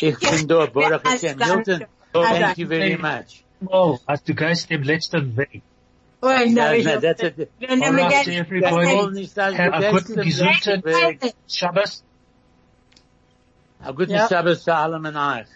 Ich 0.00 0.18
bin 0.18 0.48
da, 0.48 0.66
Baruch 0.66 1.02
Hashem. 1.04 1.38
Milton, 1.38 1.86
thank 2.12 2.58
you 2.58 2.66
very 2.68 2.96
much. 2.96 3.44
Oh, 3.66 3.98
als 4.06 4.22
du 4.24 4.34
gehst 4.34 4.70
dem 4.70 4.82
letzten 4.82 5.36
Weg. 5.36 5.62
Oh, 6.22 6.26
no, 6.28 6.32
No, 6.46 6.72
ich 6.72 6.84
no, 6.84 6.92
hab- 6.92 7.00
that's 7.02 7.22
it. 7.22 7.38
No, 7.60 7.76
no, 7.76 7.84
All 7.86 7.92
we 7.96 8.02
right, 8.02 8.24
get- 8.24 8.34
everybody. 8.46 8.86
Wohl 8.86 9.12
nicht, 9.12 9.36
dass 9.36 9.52
du 9.54 9.58
Have 9.58 9.72
a 9.74 9.80
gehst 9.80 9.92
guten, 10.06 10.14
dem 10.16 10.24
gesunden 10.24 10.84
Weg. 10.84 11.34
Shabbos. 11.48 12.02
A 13.82 13.92
guten 13.92 14.12
Ja. 14.12 14.28
Shabbos 14.28 14.62
zu 14.64 14.74
allem 14.74 15.04
und 15.04 15.16
euch. 15.16 15.46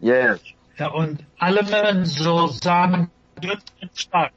Yes. 0.00 0.40
Ja, 0.78 0.88
und 0.88 1.20
alle 1.38 1.62
Menschen 1.62 2.06
soll 2.06 2.50
sagen, 2.52 3.10
gut 3.40 3.58
und 3.82 3.90
stark. 3.94 4.32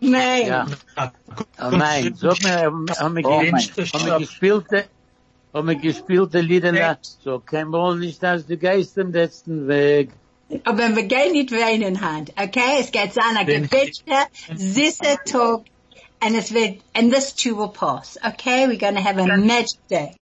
Nein. 0.00 0.46
Ja. 0.46 0.66
Ja, 0.96 1.12
Oh 1.60 1.70
nein, 1.70 2.14
sag 2.14 2.40
mir, 2.42 2.58
haben 2.62 2.86
wir 3.16 3.24
Oh 3.26 3.40
ge- 3.40 3.50
mein 3.52 3.60
haben 3.62 4.06
wir 4.06 4.18
gespielte, 4.18 4.84
haben 5.54 5.68
wir 5.68 5.74
gespielte 5.76 6.40
Lieder, 6.40 6.98
so 7.02 7.40
kein 7.40 7.72
wohl 7.72 7.98
nicht, 7.98 8.22
dass 8.22 8.46
du 8.46 8.56
gehst 8.56 8.96
dem 8.96 9.12
letzten 9.12 9.66
Weg. 9.66 10.10
Aber 10.64 10.96
wir 10.96 11.02
gehen 11.04 11.32
nicht 11.32 11.52
weinen, 11.52 12.00
Hand. 12.00 12.32
Okay? 12.40 12.78
Es 12.80 12.90
geht 12.90 13.12
sein, 13.12 13.36
ein 13.36 13.46
gebetschter, 13.46 14.26
süßer 14.54 15.24
Tag. 15.24 15.62
And 16.20 16.34
it's 16.34 16.52
wird, 16.52 16.80
and 16.94 17.12
this 17.12 17.32
too 17.32 17.56
will 17.56 17.68
pass. 17.68 18.18
Okay? 18.24 18.66
We're 18.66 18.76
going 18.76 18.96
to 18.96 19.00
have 19.00 19.18
a 19.18 19.36
magic 19.36 19.78
day. 19.88 20.16